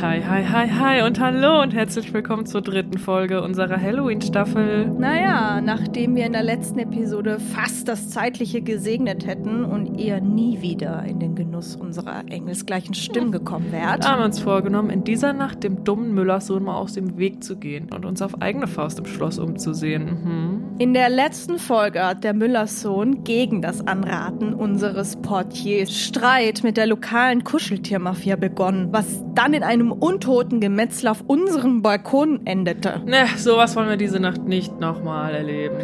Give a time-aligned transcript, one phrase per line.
[0.00, 4.86] Hi, hi, hi, hi und hallo und herzlich willkommen zur dritten Folge unserer Halloween-Staffel.
[4.86, 10.62] Naja, nachdem wir in der letzten Episode fast das Zeitliche gesegnet hätten und ihr nie
[10.62, 14.08] wieder in den Genuss unserer engelsgleichen Stimmen gekommen wärt.
[14.08, 17.56] haben wir uns vorgenommen, in dieser Nacht dem dummen Müllersohn mal aus dem Weg zu
[17.56, 20.04] gehen und uns auf eigene Faust im Schloss umzusehen.
[20.04, 20.59] Mhm.
[20.80, 26.86] In der letzten Folge hat der Müllerssohn gegen das Anraten unseres Portiers Streit mit der
[26.86, 33.02] lokalen Kuscheltiermafia begonnen, was dann in einem untoten Gemetzel auf unserem Balkon endete.
[33.04, 35.76] Ne, sowas wollen wir diese Nacht nicht nochmal erleben.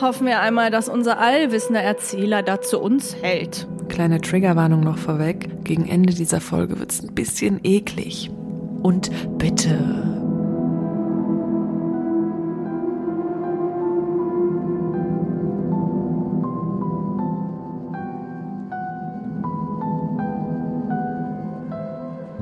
[0.00, 3.68] Hoffen wir einmal, dass unser allwissender Erzähler da zu uns hält.
[3.90, 5.50] Kleine Triggerwarnung noch vorweg.
[5.64, 8.30] Gegen Ende dieser Folge wird's ein bisschen eklig.
[8.82, 10.13] Und bitte.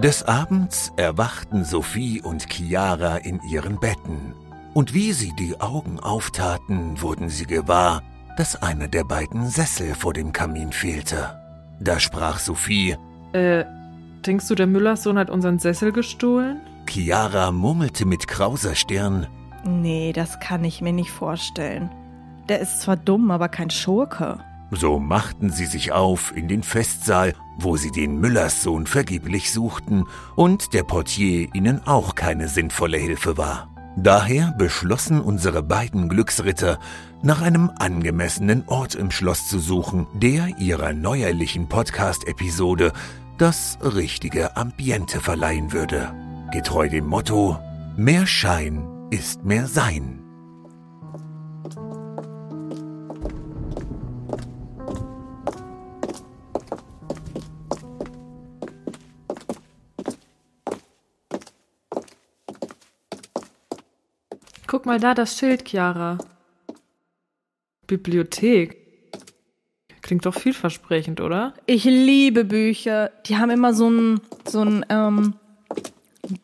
[0.03, 4.35] Des Abends erwachten Sophie und Chiara in ihren Betten.
[4.75, 8.03] Und wie sie die Augen auftaten, wurden sie gewahr,
[8.37, 11.39] dass einer der beiden Sessel vor dem Kamin fehlte.
[11.79, 12.97] Da sprach Sophie,
[13.33, 13.65] Äh,
[14.27, 16.61] denkst du, der Müllerssohn hat unseren Sessel gestohlen?
[16.89, 19.27] Chiara murmelte mit krauser Stirn,
[19.65, 21.89] Nee, das kann ich mir nicht vorstellen.
[22.49, 24.41] Der ist zwar dumm, aber kein Schurke.
[24.75, 30.73] So machten sie sich auf in den Festsaal, wo sie den Müllerssohn vergeblich suchten und
[30.73, 33.69] der Portier ihnen auch keine sinnvolle Hilfe war.
[33.99, 36.79] Daher beschlossen unsere beiden Glücksritter,
[37.23, 42.95] nach einem angemessenen Ort im Schloss zu suchen, der ihrer neuerlichen Podcast-Episode
[43.37, 46.15] das richtige Ambiente verleihen würde.
[46.51, 47.59] Getreu dem Motto,
[47.95, 50.22] mehr Schein ist mehr Sein.
[64.73, 66.17] Guck mal da, das Schild, Chiara.
[67.87, 68.79] Bibliothek.
[70.01, 71.53] Klingt doch vielversprechend, oder?
[71.67, 73.11] Ich liebe Bücher.
[73.27, 75.35] Die haben immer so einen so einen, ähm,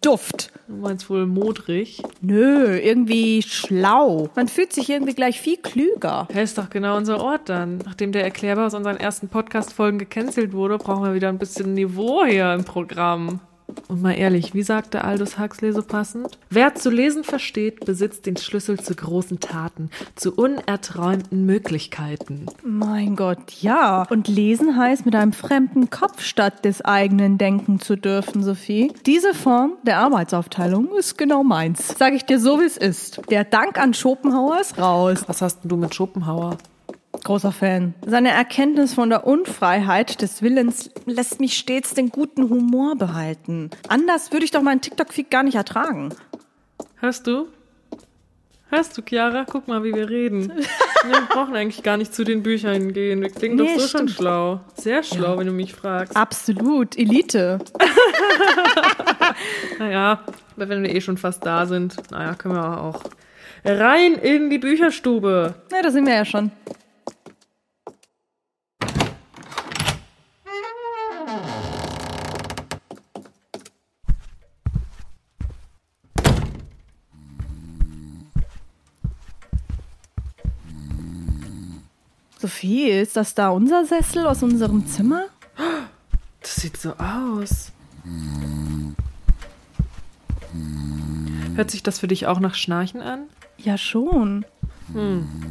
[0.03, 0.53] Duft.
[0.67, 2.03] Du meinst wohl modrig?
[2.21, 4.29] Nö, irgendwie schlau.
[4.37, 6.29] Man fühlt sich irgendwie gleich viel klüger.
[6.31, 7.79] Hä, ist doch genau unser Ort dann.
[7.79, 12.27] Nachdem der Erklärbar aus unseren ersten Podcast-Folgen gecancelt wurde, brauchen wir wieder ein bisschen Niveau
[12.27, 13.41] hier im Programm.
[13.89, 16.39] Und mal ehrlich, wie sagte Aldous Huxley so passend?
[16.51, 22.47] Wer zu lesen versteht, besitzt den Schlüssel zu großen Taten, zu unerträumten Möglichkeiten.
[22.63, 24.07] Mein Gott, ja.
[24.11, 28.93] Und lesen heißt, mit einem fremden Kopf statt des eigenen denken zu dürfen, Sophie.
[29.07, 31.95] Diese Form der Arbeitsaufteilung ist genau meins.
[31.99, 33.21] Sag ich dir so, wie es ist.
[33.31, 35.25] Der Dank an Schopenhauer ist raus.
[35.27, 36.59] Was hast denn du mit Schopenhauer?
[37.29, 37.93] Großer Fan.
[38.07, 43.69] Seine Erkenntnis von der Unfreiheit des Willens lässt mich stets den guten Humor behalten.
[43.87, 46.09] Anders würde ich doch meinen TikTok-Feed gar nicht ertragen.
[46.97, 47.49] Hörst du?
[48.71, 49.45] Hörst du, Chiara?
[49.45, 50.49] Guck mal, wie wir reden.
[51.05, 53.21] wir brauchen eigentlich gar nicht zu den Büchern gehen.
[53.21, 54.11] Wir klingen Nee, doch so schon stimmt.
[54.13, 54.61] schlau.
[54.77, 56.17] Sehr schlau, wenn du mich fragst.
[56.17, 57.59] Absolut, Elite.
[59.79, 60.25] Naja,
[60.57, 63.03] aber wenn wir eh schon fast da sind, naja, können wir auch
[63.65, 65.55] rein in die Bücherstube.
[65.71, 66.51] Na, da sind wir ja schon.
[82.49, 85.27] Sophie, ist das da unser Sessel aus unserem Zimmer?
[86.41, 87.73] Das sieht so aus.
[91.57, 93.25] Hört sich das für dich auch nach Schnarchen an?
[93.59, 94.47] Ja, schon.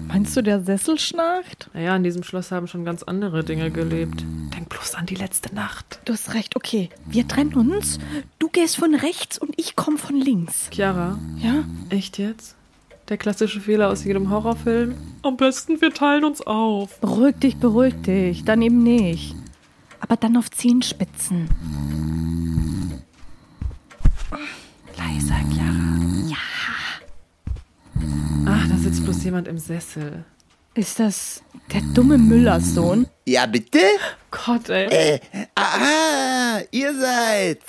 [0.08, 1.70] Meinst du, der Sessel schnarcht?
[1.76, 4.26] Naja, in diesem Schloss haben schon ganz andere Dinge gelebt.
[4.56, 6.00] Denk bloß an die letzte Nacht.
[6.06, 6.90] Du hast recht, okay.
[7.06, 8.00] Wir trennen uns.
[8.40, 10.72] Du gehst von rechts und ich komme von links.
[10.74, 11.64] Chiara, Ja?
[11.90, 12.56] echt jetzt?
[13.10, 14.96] Der klassische Fehler aus jedem Horrorfilm?
[15.22, 17.00] Am besten, wir teilen uns auf.
[17.00, 18.44] Beruhig dich, beruhig dich.
[18.44, 19.34] Dann eben nicht.
[20.02, 21.48] Aber dann auf Zehenspitzen.
[24.98, 26.28] Leiser, Clara.
[26.28, 26.38] Ja.
[28.46, 30.26] Ach, da sitzt bloß jemand im Sessel.
[30.74, 31.42] Ist das
[31.74, 33.08] der dumme Müllerssohn?
[33.26, 33.80] Ja, bitte?
[34.32, 34.88] Gott, ey.
[34.90, 35.20] Äh,
[35.56, 37.66] aha, ihr seid's.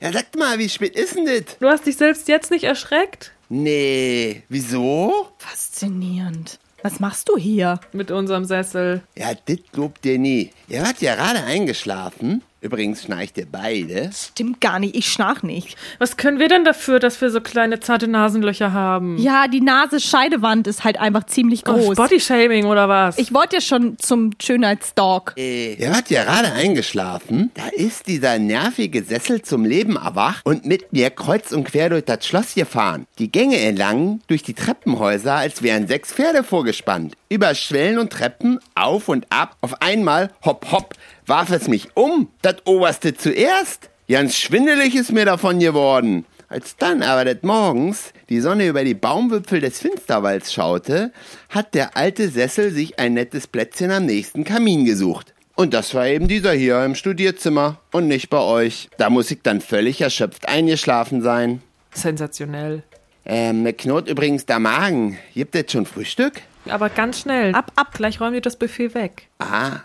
[0.00, 1.58] Ja, sagt mal, wie spät ist denn das?
[1.58, 3.32] Du hast dich selbst jetzt nicht erschreckt?
[3.48, 5.28] Nee, wieso?
[5.38, 6.58] Faszinierend.
[6.82, 7.80] Was machst du hier?
[7.92, 9.02] Mit unserem Sessel.
[9.16, 10.50] Ja, das glaubt ihr nie.
[10.68, 14.10] Ihr wart ja gerade eingeschlafen Übrigens schnarcht ihr beide.
[14.12, 15.76] Stimmt gar nicht, ich schnarch nicht.
[15.98, 19.16] Was können wir denn dafür, dass wir so kleine zarte Nasenlöcher haben?
[19.18, 21.96] Ja, die Nase-Scheidewand ist halt einfach ziemlich Oh, groß.
[21.96, 23.16] Bodyshaming oder was?
[23.18, 25.34] ich wollte ja schon zum Schönheitsdog.
[25.36, 27.50] Äh, ihr wart ja gerade eingeschlafen.
[27.54, 32.04] Da ist dieser nervige Sessel zum Leben erwacht und mit mir kreuz und quer durch
[32.04, 33.06] das Schloss gefahren.
[33.18, 37.14] Die Gänge entlang durch die Treppenhäuser, als wären sechs Pferde vorgespannt.
[37.28, 39.56] Über Schwellen und Treppen, auf und ab.
[39.60, 40.94] Auf einmal, hopp, hopp,
[41.28, 42.28] warf es mich um.
[42.42, 43.90] Das Oberste zuerst.
[44.08, 46.24] Ganz schwindelig ist mir davon geworden.
[46.48, 51.12] Als dann aber des Morgens die Sonne über die Baumwipfel des Finsterwalds schaute,
[51.50, 55.34] hat der alte Sessel sich ein nettes Plätzchen am nächsten Kamin gesucht.
[55.54, 58.88] Und das war eben dieser hier im Studierzimmer und nicht bei euch.
[58.96, 61.60] Da muss ich dann völlig erschöpft eingeschlafen sein.
[61.92, 62.82] Sensationell.
[63.26, 65.18] Ähm, mir knurrt übrigens der Magen.
[65.34, 66.40] Gibt es schon Frühstück?
[66.70, 67.54] Aber ganz schnell.
[67.54, 67.92] Ab, ab.
[67.92, 69.28] Gleich räumen wir das Buffet weg.
[69.38, 69.80] Ah,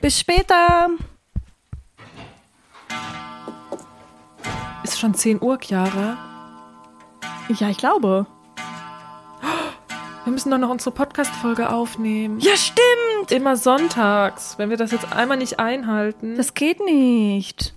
[0.00, 0.90] Bis später.
[4.84, 6.16] Ist schon 10 Uhr, Chiara.
[7.48, 8.26] Ja, ich glaube.
[10.24, 12.40] Wir müssen doch noch unsere Podcast-Folge aufnehmen.
[12.40, 13.30] Ja, stimmt.
[13.30, 14.58] Immer sonntags.
[14.58, 17.74] Wenn wir das jetzt einmal nicht einhalten, Das geht nicht.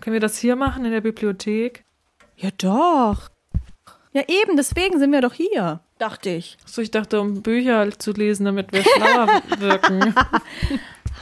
[0.00, 1.84] können wir das hier machen in der Bibliothek?
[2.36, 3.28] Ja, doch.
[4.12, 6.56] Ja, eben, deswegen sind wir doch hier, dachte ich.
[6.64, 10.14] So, ich dachte, um Bücher zu lesen, damit wir schlauer wirken.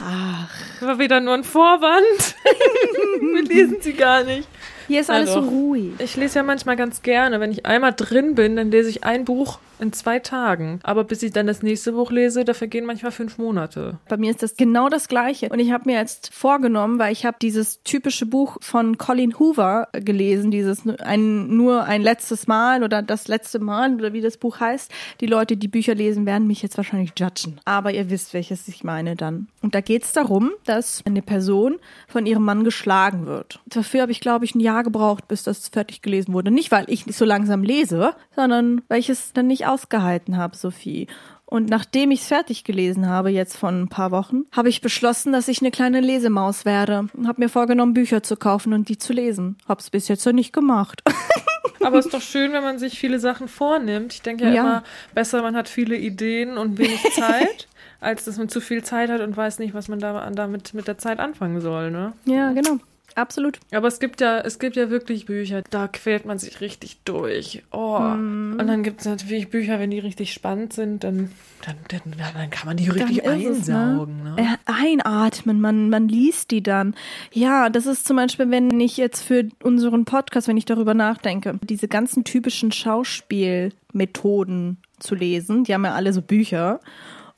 [0.01, 0.49] Ach.
[0.81, 2.35] War wieder nur ein Vorwand.
[3.21, 4.49] wir lesen sie gar nicht.
[4.87, 5.51] Hier ist alles so doch.
[5.51, 5.93] ruhig.
[5.99, 7.41] Ich lese ja manchmal ganz gerne.
[7.41, 10.81] Wenn ich einmal drin bin, dann lese ich ein Buch in zwei Tagen.
[10.83, 13.99] Aber bis ich dann das nächste Buch lese, da vergehen manchmal fünf Monate.
[14.09, 15.49] Bei mir ist das genau das Gleiche.
[15.51, 19.89] Und ich habe mir jetzt vorgenommen, weil ich habe dieses typische Buch von Colin Hoover
[19.93, 24.61] gelesen, dieses ein, nur ein letztes Mal oder das letzte Mal oder wie das Buch
[24.61, 24.91] heißt.
[25.21, 27.61] Die Leute, die Bücher lesen, werden mich jetzt wahrscheinlich judgen.
[27.65, 29.49] Aber ihr wisst, welches ich meine dann.
[29.63, 31.77] Und da geht es darum, dass eine Person
[32.09, 33.61] von ihrem Mann geschlagen wird.
[33.67, 36.51] Dafür habe ich, glaube ich, ein Jahr gebraucht, bis das fertig gelesen wurde.
[36.51, 41.07] Nicht, weil ich so langsam lese, sondern weil ich es dann nicht ausgehalten habe, Sophie.
[41.47, 45.33] Und nachdem ich es fertig gelesen habe, jetzt vor ein paar Wochen, habe ich beschlossen,
[45.33, 47.07] dass ich eine kleine Lesemaus werde.
[47.13, 49.57] Und habe mir vorgenommen, Bücher zu kaufen und die zu lesen.
[49.69, 51.03] Hab's bis jetzt noch nicht gemacht.
[51.85, 54.15] Aber es ist doch schön, wenn man sich viele Sachen vornimmt.
[54.15, 54.61] Ich denke ja, Ja.
[54.63, 54.83] immer
[55.15, 57.69] besser, man hat viele Ideen und wenig Zeit,
[58.01, 60.89] als dass man zu viel Zeit hat und weiß nicht, was man da, damit mit
[60.89, 61.91] der Zeit anfangen soll.
[61.91, 62.15] Ne?
[62.25, 62.79] ja, genau.
[63.15, 63.61] Absolut.
[63.71, 67.63] Aber es gibt ja, es gibt ja wirklich Bücher, da quält man sich richtig durch.
[67.71, 67.97] Oh.
[67.97, 71.31] Und dann gibt es natürlich Bücher, wenn die richtig spannend sind, dann,
[71.65, 72.01] dann, dann,
[72.35, 74.25] dann kann man die richtig Dann ist es, einsaugen.
[74.25, 74.35] Ne?
[74.39, 76.97] Äh, Einatmen, man, man liest die dann.
[77.33, 81.61] Ja, das ist zum Beispiel, wenn ich jetzt für unseren Podcast, wenn ich darüber nachdenke,
[81.63, 86.81] diese ganzen typischen Schauspielmethoden zu lesen, die haben ja alle so Bücher.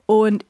[0.06, 0.46] Und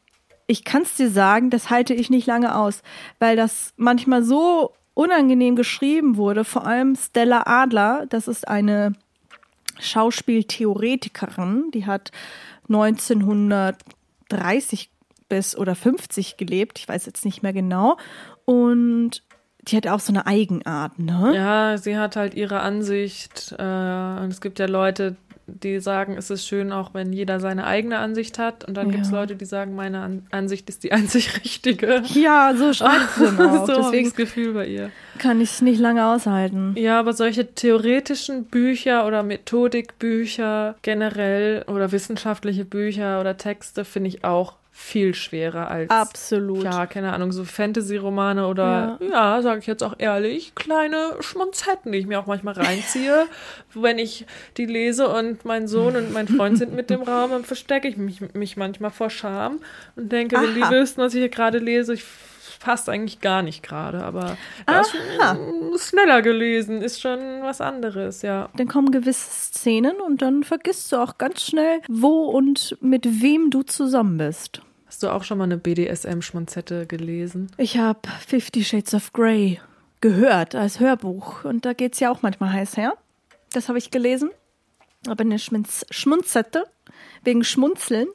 [0.46, 2.84] ich kann es dir sagen, das halte ich nicht lange aus,
[3.18, 6.42] weil das manchmal so unangenehm geschrieben wurde.
[6.44, 8.94] Vor allem Stella Adler, das ist eine
[9.78, 12.12] Schauspieltheoretikerin, die hat
[12.68, 14.90] 1930
[15.28, 17.98] bis oder 50 gelebt, ich weiß jetzt nicht mehr genau.
[18.46, 19.22] Und
[19.62, 21.32] die hat auch so eine Eigenart, ne?
[21.34, 23.54] Ja, sie hat halt ihre Ansicht.
[23.58, 25.16] Äh, und es gibt ja Leute,
[25.48, 28.64] die sagen, es ist schön, auch wenn jeder seine eigene Ansicht hat.
[28.64, 29.20] Und dann gibt es Ja.
[29.20, 32.02] Leute, die sagen, meine An Ansicht ist die einzig richtige.
[32.14, 33.66] Ja, so schreibt sie dann auch.
[33.66, 34.90] so Deswegen das Gefühl bei ihr.
[35.18, 36.74] kann ich nicht lange aushalten.
[36.76, 44.24] Ja, aber solche theoretischen Bücher oder Methodikbücher generell oder wissenschaftliche Bücher oder Texte finde ich
[44.24, 46.62] auch viel schwerer als Absolut.
[46.62, 51.98] ja, keine Ahnung, so Fantasy-Romane oder, ja, sage ich jetzt auch ehrlich, kleine Schmonzetten, die
[51.98, 53.26] ich mir auch manchmal reinziehe.
[53.74, 54.26] Wenn ich
[54.58, 57.96] die lese und mein Sohn und mein Freund sind mit dem Raum, dann verstecke ich
[57.96, 59.60] mich, mich manchmal vor Scham
[59.96, 60.70] und denke, wenn die Aha.
[60.70, 62.04] wüssten, was ich hier gerade lese, ich
[62.60, 64.36] passt eigentlich gar nicht gerade, aber
[64.66, 65.38] das Aha.
[65.74, 68.48] ist schneller gelesen, ist schon was anderes, ja.
[68.56, 73.50] Dann kommen gewisse Szenen und dann vergisst du auch ganz schnell, wo und mit wem
[73.50, 74.62] du zusammen bist.
[74.86, 77.50] Hast du auch schon mal eine BDSM-Schmonzette gelesen?
[77.56, 79.60] Ich habe Fifty Shades of Grey
[80.00, 82.94] gehört als Hörbuch und da geht's ja auch manchmal heiß her.
[83.52, 84.30] Das habe ich gelesen.
[85.06, 86.64] Aber eine Schmunz Schmunzette
[87.24, 88.08] wegen Schmunzeln.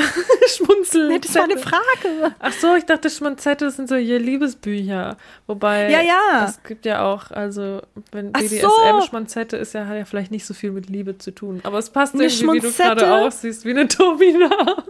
[0.48, 1.20] Schmunzeln.
[1.20, 2.34] Das war eine Frage.
[2.38, 5.16] Ach so, ich dachte, Schmonzette sind so hier Liebesbücher.
[5.46, 6.46] Wobei, Ja, ja.
[6.48, 9.56] es gibt ja auch, also, wenn Ach BDSM so.
[9.56, 11.60] Ist, ja, hat ja vielleicht nicht so viel mit Liebe zu tun.
[11.64, 14.50] Aber es passt Eine irgendwie, wie du gerade aussiehst, wie eine Tobina.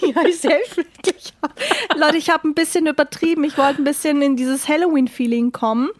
[0.00, 1.34] Ja, ich selbst wirklich.
[1.94, 3.44] Leute, ich habe ein bisschen übertrieben.
[3.44, 5.90] Ich wollte ein bisschen in dieses Halloween-Feeling kommen.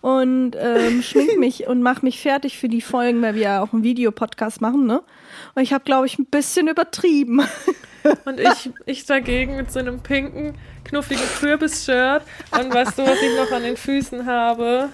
[0.00, 3.72] Und ähm, schmink mich und mach mich fertig für die Folgen, weil wir ja auch
[3.72, 5.02] einen Videopodcast machen, ne?
[5.54, 7.42] Und ich habe, glaube ich, ein bisschen übertrieben.
[8.24, 10.54] Und ich, ich dagegen mit so einem pinken,
[10.84, 12.22] knuffigen Kürbis-Shirt.
[12.52, 14.88] Und weißt du, was ich noch an den Füßen habe?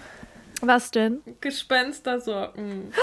[0.61, 1.21] Was denn?
[1.41, 2.93] Gespenstersocken.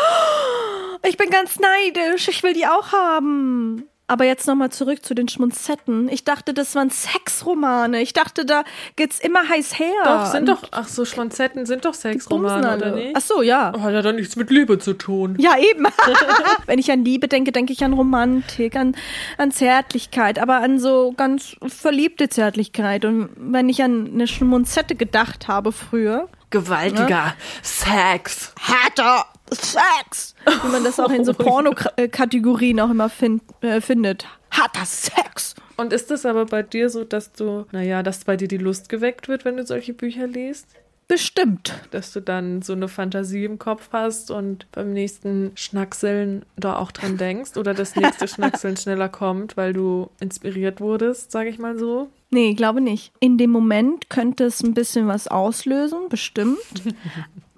[1.06, 2.30] Ich bin ganz neidisch.
[2.30, 3.90] Ich will die auch haben.
[4.06, 6.10] Aber jetzt nochmal zurück zu den Schmunzetten.
[6.10, 8.02] Ich dachte, das waren Sexromane.
[8.02, 8.64] Ich dachte, da
[8.98, 9.94] geht's immer heiß her.
[10.04, 13.16] Doch, sind doch, ach so, Schmonzetten sind doch Sexromane, oder nicht?
[13.16, 13.72] Ach so, ja.
[13.76, 15.38] Oh, hat ja dann nichts mit Liebe zu tun.
[15.40, 15.86] Ja, eben.
[16.66, 18.96] Wenn ich an Liebe denke, denke ich an Romantik, an,
[19.38, 23.06] an Zärtlichkeit, aber an so ganz verliebte Zärtlichkeit.
[23.06, 27.34] Und wenn ich an eine Schmunzette gedacht habe früher, Gewaltiger
[27.64, 28.54] Sex.
[28.60, 34.28] härter Sex, wie man das auch in so Porno-Kategorien auch immer fin äh, findet.
[34.52, 35.56] Harter Sex.
[35.78, 38.90] Und ist es aber bei dir so, dass du, naja, dass bei dir die Lust
[38.90, 40.68] geweckt wird, wenn du solche Bücher liest?
[41.08, 41.74] Bestimmt.
[41.92, 46.92] Dass du dann so eine Fantasie im Kopf hast und beim nächsten Schnackseln da auch
[46.92, 51.78] dran denkst oder das nächste Schnackseln schneller kommt, weil du inspiriert wurdest, sage ich mal
[51.78, 52.10] so.
[52.30, 53.12] Nee, glaube nicht.
[53.20, 56.58] In dem Moment könnte es ein bisschen was auslösen, bestimmt.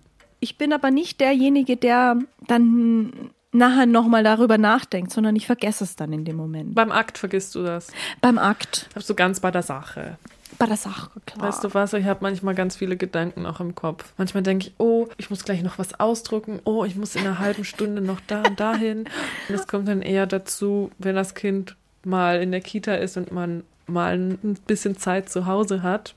[0.46, 5.96] Ich bin aber nicht derjenige, der dann nachher nochmal darüber nachdenkt, sondern ich vergesse es
[5.96, 6.76] dann in dem Moment.
[6.76, 7.88] Beim Akt vergisst du das.
[8.22, 8.88] Beim Akt.
[8.94, 10.20] Bist du ganz bei der Sache.
[10.60, 11.48] Bei der Sache, klar.
[11.48, 14.14] Weißt du was, ich habe manchmal ganz viele Gedanken auch im Kopf.
[14.20, 16.60] Manchmal denke ich, oh, ich muss gleich noch was ausdrucken.
[16.64, 19.06] Oh, ich muss in einer halben Stunde noch da und dahin.
[19.50, 23.32] Und es kommt dann eher dazu, wenn das Kind mal in der Kita ist und
[23.32, 26.14] man mal ein bisschen Zeit zu Hause hat.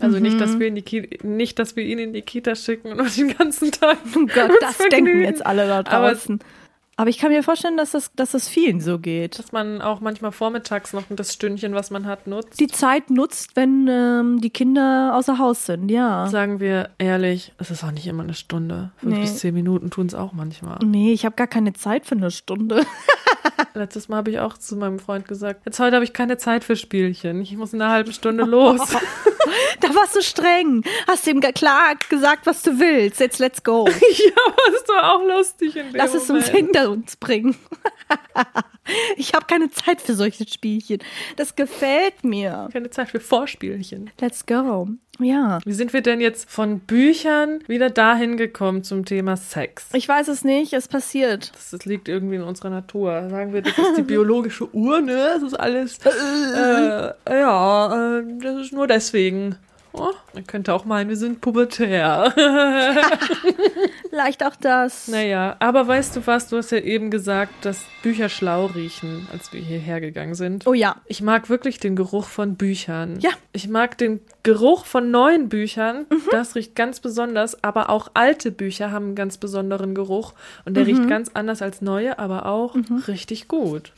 [0.00, 3.16] Also nicht, dass wir in die nicht, dass wir ihn in die Kita schicken und
[3.16, 3.98] den ganzen Tag.
[4.16, 5.04] Oh Gott, das Vergnügen.
[5.06, 6.40] denken jetzt alle da Aber- draußen.
[6.96, 9.40] Aber, ich kann mir vorstellen, dass das, dass das vielen so geht.
[9.40, 12.60] Dass man auch manchmal vormittags noch das Stündchen, was man hat, nutzt.
[12.60, 16.28] Die Zeit nutzt, wenn ähm, die Kinder außer Haus sind, ja.
[16.28, 18.92] Sagen wir ehrlich, es ist auch nicht immer eine Stunde.
[18.98, 19.20] Fünf Nee.
[19.22, 20.78] bis zehn Minuten tun es auch manchmal.
[20.84, 22.86] Nee, ich habe gar keine Zeit für eine Stunde.
[23.74, 26.64] Letztes Mal habe ich auch zu meinem Freund gesagt, jetzt heute habe ich keine Zeit
[26.64, 27.40] für Spielchen.
[27.42, 28.80] Ich muss in einer halben Stunde los.
[29.80, 30.82] Da warst du streng.
[31.06, 33.20] Hast ihm klar gesagt, was du willst.
[33.20, 33.86] Jetzt let's go.
[33.86, 36.48] ja, es war auch lustig in dem Lass es uns Moment.
[36.48, 37.56] hinter uns bringen.
[39.16, 41.00] ich habe keine Zeit für solche Spielchen.
[41.36, 42.68] Das gefällt mir.
[42.72, 44.10] Keine Zeit für Vorspielchen.
[44.20, 44.88] Let's go.
[45.20, 45.60] Ja.
[45.64, 49.88] Wie sind wir denn jetzt von Büchern wieder dahin gekommen zum Thema Sex?
[49.92, 51.52] Ich weiß es nicht, es passiert.
[51.54, 53.28] Das, das liegt irgendwie in unserer Natur.
[53.30, 55.34] Sagen wir, das ist die biologische Uhr, ne?
[55.34, 55.98] Das ist alles.
[56.54, 59.56] Äh, ja, äh, das ist nur deswegen.
[59.96, 62.32] Oh, man könnte auch meinen, wir sind pubertär.
[64.10, 65.06] Vielleicht auch das.
[65.08, 66.48] naja, aber weißt du was?
[66.48, 70.66] Du hast ja eben gesagt, dass Bücher schlau riechen, als wir hierher gegangen sind.
[70.66, 70.96] Oh ja.
[71.06, 73.18] Ich mag wirklich den Geruch von Büchern.
[73.20, 73.30] Ja.
[73.52, 76.06] Ich mag den Geruch von neuen Büchern.
[76.10, 76.22] Mhm.
[76.30, 77.62] Das riecht ganz besonders.
[77.62, 80.32] Aber auch alte Bücher haben einen ganz besonderen Geruch.
[80.64, 80.90] Und der Mhm.
[80.90, 82.74] riecht ganz anders als neue, aber auch
[83.08, 83.92] richtig gut.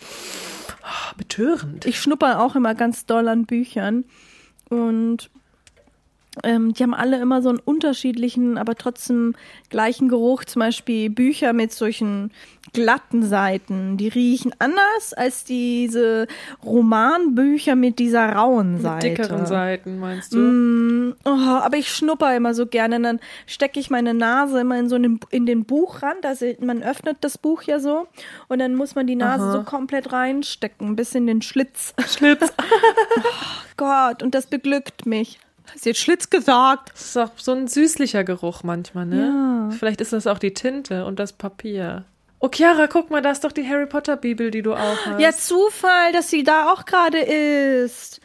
[0.82, 1.84] Oh, betörend.
[1.86, 4.04] Ich schnupper auch immer ganz doll an Büchern.
[4.68, 5.30] Und
[6.44, 9.34] ähm, die haben alle immer so einen unterschiedlichen, aber trotzdem
[9.70, 10.44] gleichen Geruch.
[10.44, 12.30] Zum Beispiel Bücher mit solchen
[12.72, 13.96] glatten Seiten.
[13.96, 16.26] Die riechen anders als diese
[16.64, 19.08] Romanbücher mit dieser rauen Seite.
[19.08, 20.38] Mit dickeren Seiten, meinst du?
[20.38, 22.96] Mm, oh, aber ich schnupper immer so gerne.
[22.96, 26.26] Und dann stecke ich meine Nase immer in so einen, in den Buchrand.
[26.26, 28.08] Also man öffnet das Buch ja so.
[28.48, 29.52] Und dann muss man die Nase Aha.
[29.52, 31.94] so komplett reinstecken, bis in den Schlitz.
[32.06, 32.52] Schlitz.
[33.76, 35.38] Gott, und das beglückt mich.
[35.72, 36.92] Hast du jetzt Schlitz gesagt?
[36.92, 39.68] Das ist auch so ein süßlicher Geruch manchmal, ne?
[39.70, 39.76] Ja.
[39.76, 42.04] Vielleicht ist das auch die Tinte und das Papier.
[42.38, 45.20] Oh, Chiara, guck mal, da ist doch die Harry Potter Bibel, die du auch hast.
[45.20, 48.20] Ja, Zufall, dass sie da auch gerade ist.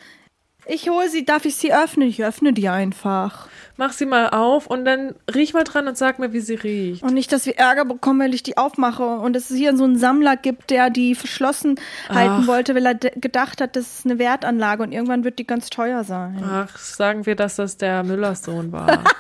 [0.66, 2.08] Ich hole sie, darf ich sie öffnen?
[2.08, 3.48] Ich öffne die einfach.
[3.78, 7.04] Mach sie mal auf und dann riech mal dran und sag mir, wie sie riecht.
[7.04, 9.98] Und nicht, dass wir Ärger bekommen, weil ich die aufmache und es hier so einen
[9.98, 12.48] Sammler gibt, der die verschlossen halten Ach.
[12.48, 16.04] wollte, weil er gedacht hat, das ist eine Wertanlage und irgendwann wird die ganz teuer
[16.04, 16.44] sein.
[16.46, 19.04] Ach, sagen wir, dass das der Müllers Sohn war.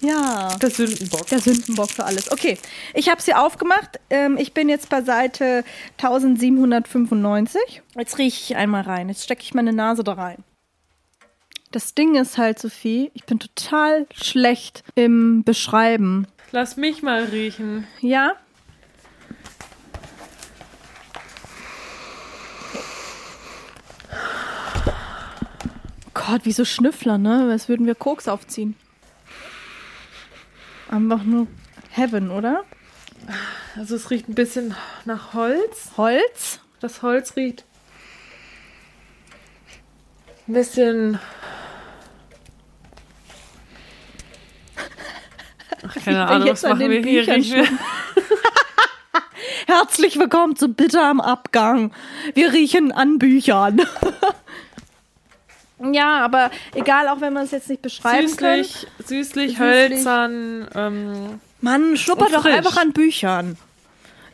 [0.00, 0.56] Ja.
[0.60, 1.26] Der Sündenbock.
[1.26, 2.32] Der Sündenbock für alles.
[2.32, 2.58] Okay,
[2.94, 4.00] ich habe sie aufgemacht.
[4.08, 5.64] Ähm, ich bin jetzt bei Seite
[5.98, 7.82] 1795.
[7.96, 9.08] Jetzt rieche ich einmal rein.
[9.08, 10.42] Jetzt stecke ich meine Nase da rein.
[11.72, 16.26] Das Ding ist halt, Sophie, ich bin total schlecht im Beschreiben.
[16.50, 17.86] Lass mich mal riechen.
[18.00, 18.32] Ja?
[26.12, 27.48] Gott, wie so Schnüffler, ne?
[27.52, 28.74] Als würden wir Koks aufziehen.
[30.90, 31.46] Einfach nur
[31.90, 32.64] Heaven, oder?
[33.76, 34.74] Also es riecht ein bisschen
[35.04, 35.92] nach Holz.
[35.96, 36.58] Holz?
[36.80, 37.64] Das Holz riecht
[40.50, 41.20] ein bisschen
[45.86, 47.26] Ach, keine Ahnung, was machen wir hier?
[47.26, 47.66] Riechen
[49.66, 51.92] Herzlich willkommen zu Bitter am Abgang.
[52.34, 53.80] Wir riechen an Büchern.
[55.92, 58.64] ja, aber egal, auch wenn man es jetzt nicht beschreiben süßlich, kann.
[58.64, 60.68] Süßlich, süßlich, hölzern.
[60.74, 63.56] Ähm, Mann, schnuppert doch einfach an Büchern.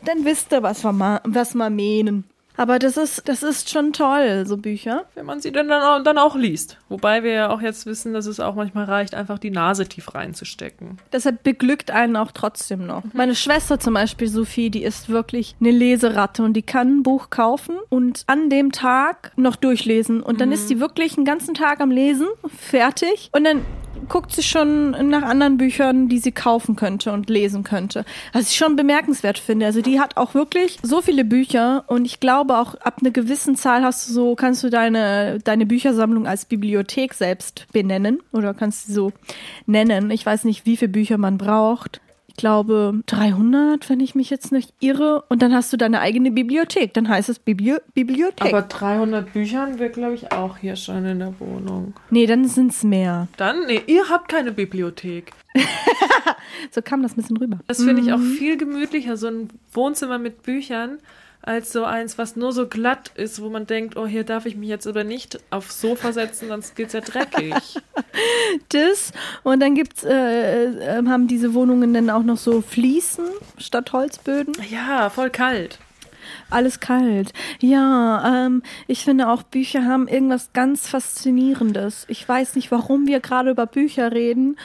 [0.03, 2.25] Dann wisst ihr, was wir, was wir meinen.
[2.57, 5.05] Aber das ist, das ist schon toll, so Bücher.
[5.15, 6.77] Wenn man sie dann, auch, dann auch liest.
[6.89, 10.13] Wobei wir ja auch jetzt wissen, dass es auch manchmal reicht, einfach die Nase tief
[10.13, 10.97] reinzustecken.
[11.13, 13.03] Deshalb beglückt einen auch trotzdem noch.
[13.03, 13.11] Mhm.
[13.13, 17.29] Meine Schwester zum Beispiel, Sophie, die ist wirklich eine Leseratte und die kann ein Buch
[17.29, 20.21] kaufen und an dem Tag noch durchlesen.
[20.21, 20.55] Und dann mhm.
[20.55, 23.29] ist sie wirklich einen ganzen Tag am Lesen, fertig.
[23.33, 23.61] Und dann
[24.07, 28.05] guckt sie schon nach anderen Büchern, die sie kaufen könnte und lesen könnte.
[28.33, 29.65] Was ich schon bemerkenswert finde.
[29.65, 33.55] Also die hat auch wirklich so viele Bücher und ich glaube auch ab einer gewissen
[33.55, 38.87] Zahl hast du so, kannst du deine, deine Büchersammlung als Bibliothek selbst benennen oder kannst
[38.87, 39.11] sie so
[39.65, 40.11] nennen.
[40.11, 42.01] Ich weiß nicht, wie viele Bücher man braucht
[42.37, 45.23] glaube 300, wenn ich mich jetzt nicht irre.
[45.27, 46.93] Und dann hast du deine eigene Bibliothek.
[46.93, 48.53] Dann heißt es Bibli Bibliothek.
[48.53, 51.93] Aber 300 Büchern wir, glaube ich, auch hier schon in der Wohnung.
[52.09, 53.27] Nee, dann sind es mehr.
[53.37, 53.65] Dann?
[53.65, 55.33] Nee, ihr habt keine Bibliothek.
[56.71, 57.59] so kam das ein bisschen rüber.
[57.67, 58.35] Das finde ich auch mhm.
[58.35, 60.99] viel gemütlicher, so ein Wohnzimmer mit Büchern
[61.47, 64.57] als so eins, was nur so glatt ist, wo man denkt, oh, hier darf ich
[64.57, 67.53] mich jetzt oder nicht aufs Sofa setzen, sonst geht's ja dreckig.
[68.69, 69.13] das
[69.43, 73.25] und dann gibt's, äh, äh, haben diese Wohnungen dann auch noch so Fliesen
[73.57, 74.53] statt Holzböden.
[74.69, 75.79] Ja, voll kalt.
[76.49, 77.33] Alles kalt.
[77.59, 82.05] Ja, ähm, ich finde auch Bücher haben irgendwas ganz Faszinierendes.
[82.09, 84.57] Ich weiß nicht, warum wir gerade über Bücher reden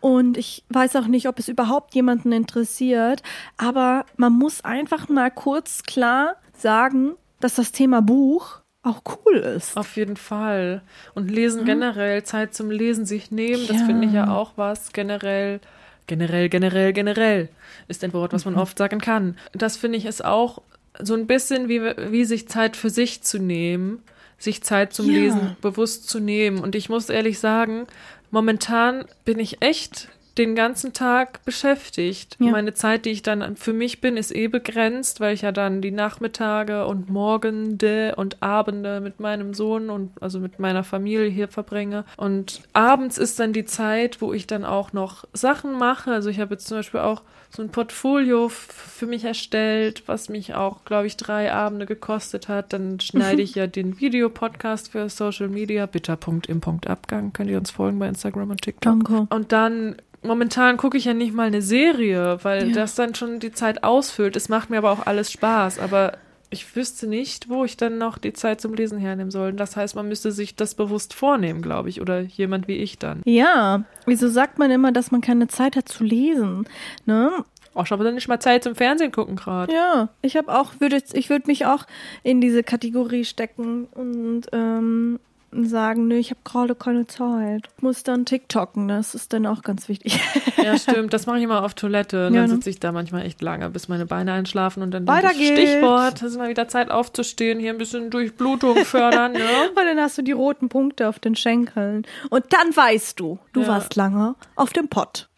[0.00, 3.22] und ich weiß auch nicht, ob es überhaupt jemanden interessiert,
[3.56, 9.76] aber man muss einfach mal kurz klar sagen, dass das Thema Buch auch cool ist.
[9.76, 10.82] Auf jeden Fall.
[11.14, 11.66] Und lesen mhm.
[11.66, 14.92] generell, Zeit zum Lesen sich nehmen, das finde ich ja auch was.
[14.92, 15.60] Generell,
[16.06, 17.48] generell, generell, generell
[17.88, 18.60] ist ein Wort, was man mhm.
[18.60, 19.36] oft sagen kann.
[19.52, 20.62] Das finde ich ist auch
[21.00, 24.02] so ein bisschen wie, wie sich Zeit für sich zu nehmen,
[24.38, 25.18] sich Zeit zum ja.
[25.18, 26.58] Lesen bewusst zu nehmen.
[26.58, 27.86] Und ich muss ehrlich sagen,
[28.30, 32.36] momentan bin ich echt den ganzen Tag beschäftigt.
[32.38, 32.50] Ja.
[32.50, 35.80] Meine Zeit, die ich dann für mich bin, ist eh begrenzt, weil ich ja dann
[35.80, 41.48] die Nachmittage und Morgende und Abende mit meinem Sohn und also mit meiner Familie hier
[41.48, 42.04] verbringe.
[42.16, 46.12] Und abends ist dann die Zeit, wo ich dann auch noch Sachen mache.
[46.12, 47.22] Also ich habe jetzt zum Beispiel auch
[47.56, 52.72] so ein Portfolio für mich erstellt, was mich auch, glaube ich, drei Abende gekostet hat.
[52.72, 57.32] Dann schneide ich ja den Videopodcast für Social Media, bitter.im.abgang.
[57.32, 59.04] Könnt ihr uns folgen bei Instagram und TikTok.
[59.04, 59.34] Danke.
[59.34, 62.74] Und dann momentan gucke ich ja nicht mal eine Serie, weil ja.
[62.74, 64.36] das dann schon die Zeit ausfüllt.
[64.36, 66.18] Es macht mir aber auch alles Spaß, aber
[66.50, 69.52] ich wüsste nicht, wo ich dann noch die Zeit zum Lesen hernehmen soll.
[69.52, 73.22] Das heißt, man müsste sich das bewusst vornehmen, glaube ich, oder jemand wie ich dann.
[73.24, 76.68] Ja, wieso sagt man immer, dass man keine Zeit hat zu lesen?
[77.04, 77.32] Ne?
[77.74, 79.72] Oh, ich habe dann nicht mal Zeit zum Fernsehen gucken gerade.
[79.72, 81.84] Ja, ich habe auch, würde ich würde mich auch
[82.22, 85.20] in diese Kategorie stecken und ähm,
[85.52, 87.68] sagen, nö, ich habe gerade keine Zeit.
[87.80, 90.20] Muss dann TikToken, das ist dann auch ganz wichtig.
[90.56, 91.12] Ja, stimmt.
[91.12, 92.26] Das mache ich immer auf Toilette.
[92.26, 92.56] Und ja, dann ne?
[92.56, 95.60] sitze ich da manchmal echt lange, bis meine Beine einschlafen und dann Weiter geht's.
[95.60, 99.32] Stichwort, es ist mal wieder Zeit aufzustehen, hier ein bisschen Durchblutung fördern.
[99.32, 99.38] Ne?
[99.68, 102.04] und dann hast du die roten Punkte auf den Schenkeln.
[102.30, 103.68] Und dann weißt du, du ja.
[103.68, 105.28] warst lange auf dem Pott.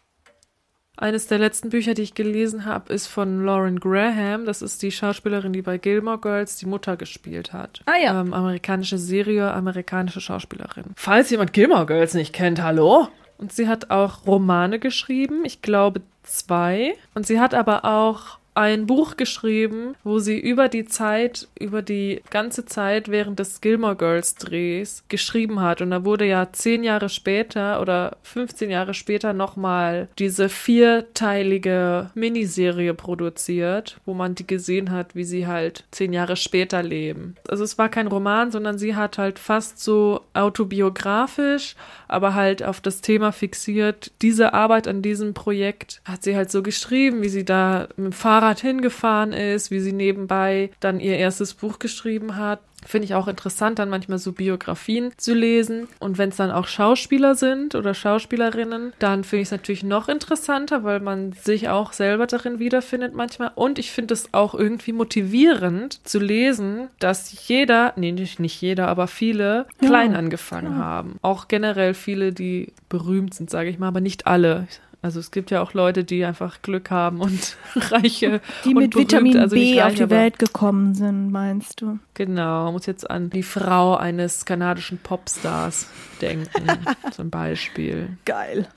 [0.99, 4.45] Eines der letzten Bücher, die ich gelesen habe, ist von Lauren Graham.
[4.45, 7.81] Das ist die Schauspielerin, die bei Gilmore Girls die Mutter gespielt hat.
[7.85, 8.19] Ah ja.
[8.19, 10.83] Ähm, amerikanische Serie, amerikanische Schauspielerin.
[10.97, 13.07] Falls jemand Gilmore Girls nicht kennt, hallo?
[13.37, 16.95] Und sie hat auch Romane geschrieben, ich glaube zwei.
[17.13, 22.21] Und sie hat aber auch ein Buch geschrieben, wo sie über die Zeit, über die
[22.29, 25.81] ganze Zeit während des Gilmore Girls Drehs geschrieben hat.
[25.81, 32.93] Und da wurde ja zehn Jahre später oder 15 Jahre später nochmal diese vierteilige Miniserie
[32.93, 37.35] produziert, wo man die gesehen hat, wie sie halt zehn Jahre später leben.
[37.47, 41.75] Also es war kein Roman, sondern sie hat halt fast so autobiografisch,
[42.09, 44.11] aber halt auf das Thema fixiert.
[44.21, 48.11] Diese Arbeit an diesem Projekt hat sie halt so geschrieben, wie sie da mit dem
[48.11, 52.59] Fahrrad Fahrrad hingefahren ist, wie sie nebenbei dann ihr erstes Buch geschrieben hat.
[52.85, 55.89] Finde ich auch interessant, dann manchmal so Biografien zu lesen.
[55.99, 60.07] Und wenn es dann auch Schauspieler sind oder Schauspielerinnen, dann finde ich es natürlich noch
[60.07, 63.51] interessanter, weil man sich auch selber darin wiederfindet manchmal.
[63.55, 68.87] Und ich finde es auch irgendwie motivierend zu lesen, dass jeder, nee, nicht, nicht jeder,
[68.87, 70.85] aber viele klein angefangen ja.
[70.85, 71.19] haben.
[71.21, 74.67] Auch generell viele, die berühmt sind, sage ich mal, aber nicht alle.
[75.01, 79.11] Also es gibt ja auch Leute, die einfach Glück haben und reiche die mit berühmt,
[79.11, 81.99] Vitamin also B reich, auf die Welt gekommen sind, meinst du?
[82.15, 85.87] Genau, muss jetzt an die Frau eines kanadischen Popstars
[86.21, 86.67] denken,
[87.11, 88.17] zum Beispiel.
[88.25, 88.67] Geil,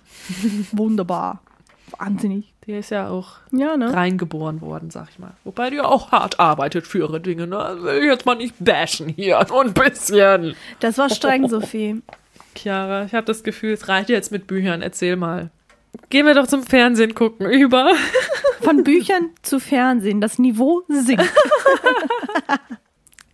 [0.70, 1.40] wunderbar.
[1.98, 2.52] Wahnsinnig.
[2.66, 3.92] Die ist ja auch Ja, ne?
[3.92, 5.32] reingeboren worden, sag ich mal.
[5.42, 7.76] Wobei die auch hart arbeitet für ihre Dinge, ne?
[7.80, 9.44] Will ich jetzt mal nicht bashen hier.
[9.48, 10.54] Nur ein bisschen.
[10.78, 12.00] Das war streng, Sophie.
[12.54, 14.80] Chiara, ich habe das Gefühl, es reicht jetzt mit Büchern.
[14.80, 15.50] Erzähl mal.
[16.10, 17.94] Gehen wir doch zum Fernsehen gucken über.
[18.60, 20.20] Von Büchern zu Fernsehen.
[20.20, 21.24] Das Niveau sinkt.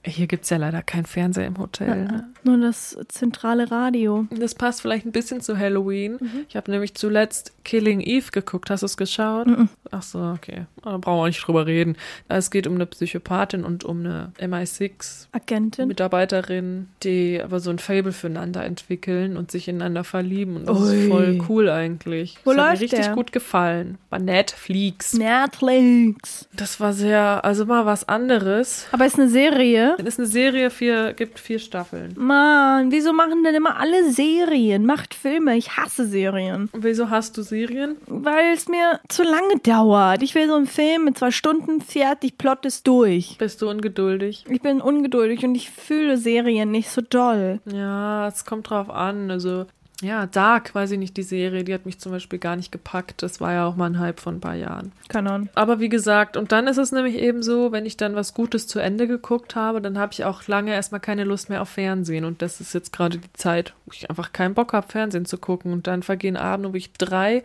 [0.04, 2.04] Hier gibt's ja leider kein Fernseher im Hotel.
[2.04, 2.28] Ne?
[2.44, 4.26] Nur das zentrale Radio.
[4.30, 6.18] Das passt vielleicht ein bisschen zu Halloween.
[6.48, 8.70] Ich habe nämlich zuletzt Killing Eve geguckt.
[8.70, 9.48] Hast du es geschaut?
[9.90, 10.66] Ach so, okay.
[10.82, 11.96] Da brauchen wir nicht drüber reden.
[12.28, 15.88] Es geht um eine Psychopathin und um eine MI6 Agentin.
[15.88, 20.56] Mitarbeiterin, die aber so ein Fable füreinander entwickeln und sich ineinander verlieben.
[20.56, 21.08] Und das ist Ui.
[21.08, 22.38] voll cool eigentlich.
[22.44, 23.14] Wo das hat mir läuft richtig der?
[23.14, 23.98] gut gefallen.
[24.10, 25.12] Bei Netflix.
[25.14, 26.48] Netflix.
[26.54, 28.86] Das war sehr, also mal was anderes.
[28.92, 29.87] Aber ist eine Serie.
[29.98, 32.14] Es ist eine Serie, vier, gibt vier Staffeln.
[32.16, 34.84] Mann, wieso machen denn immer alle Serien?
[34.86, 35.56] Macht Filme.
[35.56, 36.68] Ich hasse Serien.
[36.72, 37.96] Und wieso hast du Serien?
[38.06, 40.22] Weil es mir zu lange dauert.
[40.22, 43.36] Ich will so einen Film mit zwei Stunden fertig, Plot ist durch.
[43.38, 44.44] Bist du ungeduldig?
[44.48, 47.60] Ich bin ungeduldig und ich fühle Serien nicht so doll.
[47.66, 49.30] Ja, es kommt drauf an.
[49.30, 49.66] Also,
[50.00, 53.22] ja, Dark, weiß ich nicht, die Serie, die hat mich zum Beispiel gar nicht gepackt.
[53.22, 54.92] Das war ja auch mal ein Hype von ein paar Jahren.
[55.08, 55.48] Keine Ahnung.
[55.54, 58.68] Aber wie gesagt, und dann ist es nämlich eben so, wenn ich dann was Gutes
[58.68, 62.24] zu Ende geguckt habe, dann habe ich auch lange erstmal keine Lust mehr auf Fernsehen.
[62.24, 65.36] Und das ist jetzt gerade die Zeit, wo ich einfach keinen Bock habe, Fernsehen zu
[65.36, 65.72] gucken.
[65.72, 67.42] Und dann vergehen Abende, wo ich drei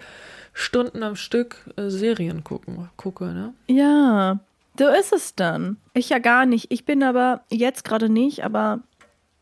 [0.53, 3.53] Stunden am Stück äh, Serien gucken, gucke, ne?
[3.67, 4.39] Ja,
[4.77, 5.77] so ist es dann.
[5.93, 6.71] Ich ja gar nicht.
[6.71, 8.79] Ich bin aber jetzt gerade nicht, aber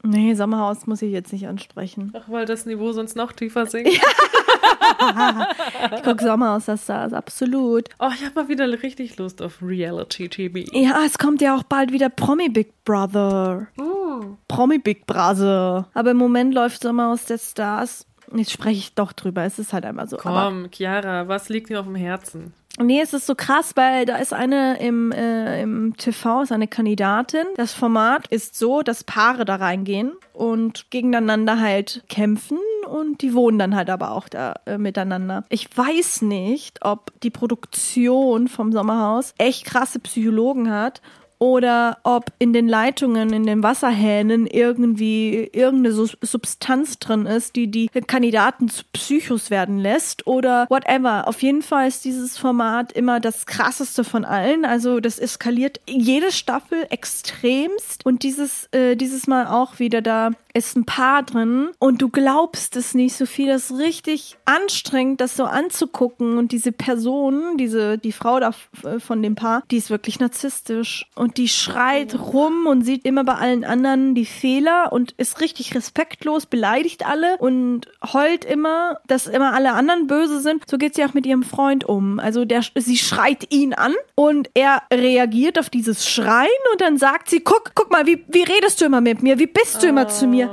[0.04, 2.14] nee, Sommerhaus muss ich jetzt nicht ansprechen.
[2.16, 3.90] Ach, weil das Niveau sonst noch tiefer sinkt.
[5.96, 7.90] Ich gucke Sommerhaus, das das absolut.
[8.00, 10.72] Oh, ich habe mal wieder richtig Lust auf Reality-TV.
[10.78, 13.68] Ja, es kommt ja auch bald wieder Promi Big Brother.
[14.48, 15.88] Promi Big Brother.
[15.94, 18.06] Aber im Moment läuft Sommerhaus der Stars.
[18.34, 19.44] Jetzt spreche ich doch drüber.
[19.44, 20.18] Es ist halt einmal so.
[20.18, 22.54] Komm, Chiara, was liegt dir auf dem Herzen?
[22.80, 26.68] Nee, es ist so krass, weil da ist eine im, äh, im TV, ist eine
[26.68, 27.46] Kandidatin.
[27.58, 32.58] Das Format ist so, dass Paare da reingehen und gegeneinander halt kämpfen
[32.90, 35.44] und die wohnen dann halt aber auch da äh, miteinander.
[35.50, 41.02] Ich weiß nicht, ob die Produktion vom Sommerhaus echt krasse Psychologen hat
[41.42, 47.88] oder ob in den Leitungen, in den Wasserhähnen irgendwie irgendeine Substanz drin ist, die die
[47.88, 51.28] Kandidaten zu Psychos werden lässt oder whatever.
[51.28, 54.66] Auf jeden Fall ist dieses Format immer das krasseste von allen.
[54.66, 58.06] Also das eskaliert jede Staffel extremst.
[58.06, 61.70] Und dieses, äh, dieses Mal auch wieder da ist ein Paar drin.
[61.80, 66.38] Und du glaubst es nicht, Sophie, das ist richtig anstrengend, das so anzugucken.
[66.38, 68.52] Und diese Person, diese, die Frau da
[68.84, 71.08] äh, von dem Paar, die ist wirklich narzisstisch.
[71.16, 75.76] Und die schreit rum und sieht immer bei allen anderen die Fehler und ist richtig
[75.76, 80.63] respektlos, beleidigt alle und heult immer, dass immer alle anderen böse sind.
[80.70, 82.20] So geht sie auch mit ihrem Freund um.
[82.20, 87.30] Also der, sie schreit ihn an und er reagiert auf dieses Schreien und dann sagt
[87.30, 89.39] sie, guck, guck mal, wie, wie redest du immer mit mir?
[89.39, 90.50] Wie bist du immer zu mir?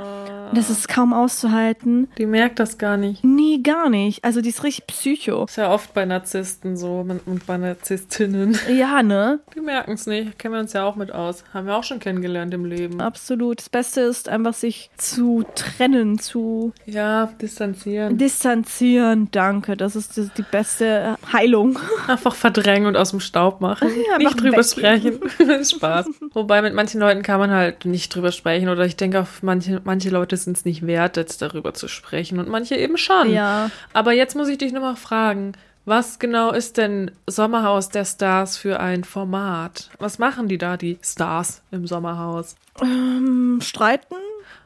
[0.53, 2.07] Das ist kaum auszuhalten.
[2.17, 3.23] Die merkt das gar nicht.
[3.23, 4.23] Nee, gar nicht.
[4.23, 5.45] Also die ist richtig psycho.
[5.45, 8.57] Ist ja oft bei Narzissten so und bei Narzisstinnen.
[8.69, 9.39] Ja, ne?
[9.55, 10.37] Die merken es nicht.
[10.39, 11.43] Kennen wir uns ja auch mit aus.
[11.53, 13.01] Haben wir auch schon kennengelernt im Leben.
[13.01, 13.59] Absolut.
[13.59, 18.17] Das Beste ist einfach sich zu trennen, zu Ja, distanzieren.
[18.17, 19.27] distanzieren.
[19.31, 19.75] Danke.
[19.77, 21.77] Das ist die, die beste Heilung.
[22.07, 23.89] Einfach verdrängen und aus dem Staub machen.
[24.11, 25.19] Ja, nicht drüber weggehen.
[25.19, 25.63] sprechen.
[25.65, 26.07] Spaß.
[26.33, 28.69] Wobei mit manchen Leuten kann man halt nicht drüber sprechen.
[28.69, 32.39] Oder ich denke auch, manche, manche Leute sind es nicht wert, jetzt darüber zu sprechen.
[32.39, 33.31] Und manche eben schon.
[33.31, 33.71] Ja.
[33.93, 35.53] Aber jetzt muss ich dich nochmal fragen.
[35.85, 39.89] Was genau ist denn Sommerhaus der Stars für ein Format?
[39.97, 42.55] Was machen die da, die Stars im Sommerhaus?
[42.81, 44.15] Ähm, streiten,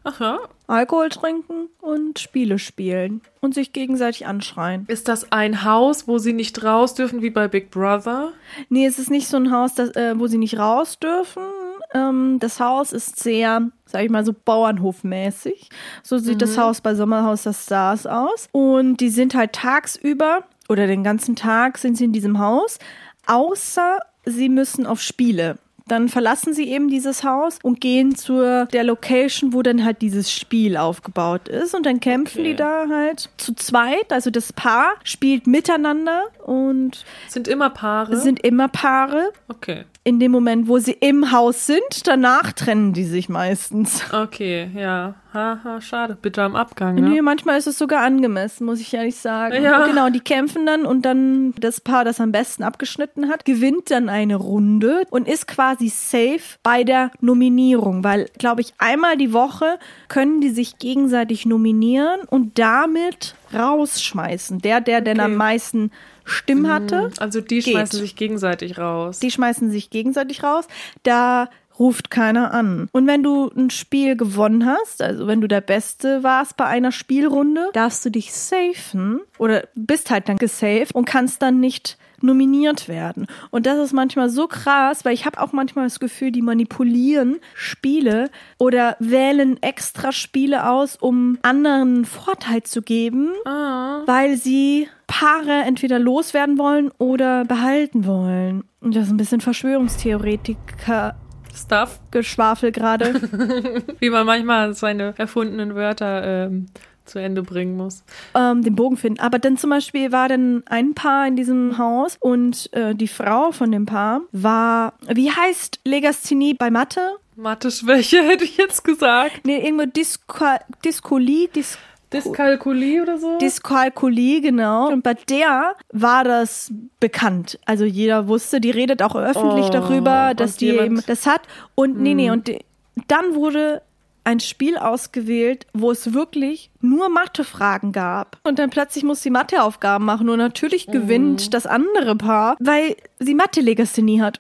[0.04, 0.40] Ach ja.
[0.68, 3.22] Alkohol trinken und Spiele spielen.
[3.42, 4.86] Und sich gegenseitig anschreien.
[4.88, 8.34] Ist das ein Haus, wo sie nicht raus dürfen, wie bei Big Brother?
[8.70, 11.44] Nee, es ist nicht so ein Haus, das, äh, wo sie nicht raus dürfen.
[11.94, 15.70] Ähm, das Haus ist sehr, sag ich mal, so Bauernhofmäßig.
[16.02, 18.48] So sieht das Haus bei Sommerhaus der Stars aus.
[18.52, 22.80] Und die sind halt tagsüber oder den ganzen Tag sind sie in diesem Haus,
[23.28, 25.58] außer sie müssen auf Spiele.
[25.86, 30.32] Dann verlassen sie eben dieses Haus und gehen zur der Location, wo dann halt dieses
[30.32, 31.76] Spiel aufgebaut ist.
[31.76, 32.52] Und dann kämpfen Okay.
[32.52, 34.14] die da halt zu zweit.
[34.14, 38.16] Also das Paar spielt miteinander und Sind immer Paare?
[38.16, 39.32] sind immer Paare.
[39.50, 39.84] okay.
[40.06, 44.04] In dem Moment, wo sie im Haus sind, danach trennen die sich meistens.
[44.12, 45.16] Okay, ja.
[45.34, 46.18] Haha, schade.
[46.22, 47.10] Bitte am Abgang, ne?
[47.10, 49.64] Nee, manchmal ist es sogar angemessen, muss ich ehrlich sagen.
[49.64, 49.88] Ja.
[49.88, 54.10] Genau, die kämpfen dann und dann das Paar, das am besten abgeschnitten hat, gewinnt dann
[54.10, 59.80] eine Runde und ist quasi safe bei der Nominierung, weil, glaube ich, einmal die Woche
[60.10, 64.60] können die sich gegenseitig nominieren und damit rausschmeißen.
[64.60, 65.26] Der, der denn Okay.
[65.32, 65.92] am meisten
[66.26, 67.74] Stimmen hatte, Also die Geht.
[67.74, 69.20] schmeißen sich gegenseitig raus.
[69.20, 70.68] die schmeißen sich gegenseitig raus.
[71.04, 72.88] Da ruft keiner an.
[72.92, 76.92] Und wenn du ein Spiel gewonnen hast, also wenn du der Beste warst bei einer
[76.92, 82.88] Spielrunde, darfst du dich safen oder bist halt dann gesaved und kannst dann nicht nominiert
[82.88, 83.28] werden.
[83.52, 87.40] Und das ist manchmal so krass, weil ich habe auch manchmal das Gefühl, die manipulieren
[87.54, 96.00] Spiele oder wählen extra Spiele aus, um anderen Vorteil zu geben, weil sie Paare entweder
[96.00, 98.64] loswerden wollen oder behalten wollen.
[98.80, 101.16] Und das ist ein bisschen Verschwörungstheoretiker
[101.56, 102.00] Stuff.
[102.12, 103.14] Geschwafel gerade.
[104.00, 106.66] Wie man manchmal seine erfundenen Wörter ähm,
[107.06, 108.04] zu Ende bringen muss.
[108.36, 109.20] ähm, den Bogen finden.
[109.20, 113.52] Aber dann zum Beispiel war dann ein Paar in diesem Haus und äh, die Frau
[113.52, 117.02] von dem Paar war, wie heißt Legasthenie bei Mathe?
[117.36, 119.42] Mathe-Schwäche hätte ich jetzt gesagt.
[119.46, 121.78] Nee, irgendwo Dyska Dyskolie, Dys
[122.14, 123.40] Dyskalkulie oder so?
[123.40, 124.90] Dyskalkulie, genau.
[124.92, 127.58] Und bei der war das bekannt.
[127.66, 131.42] Also jeder wusste, die redet auch öffentlich Oh, darüber, dass und die eben das hat.
[131.74, 132.60] Und nee, nee, und die,
[133.08, 133.82] dann wurde
[134.24, 138.38] ein Spiel ausgewählt, wo es wirklich nur Mathefragen gab.
[138.44, 140.30] Und dann plötzlich muss sie Matheaufgaben machen.
[140.30, 144.40] Und natürlich gewinnt das andere Paar, weil sie Mathe-Legasthenie hat.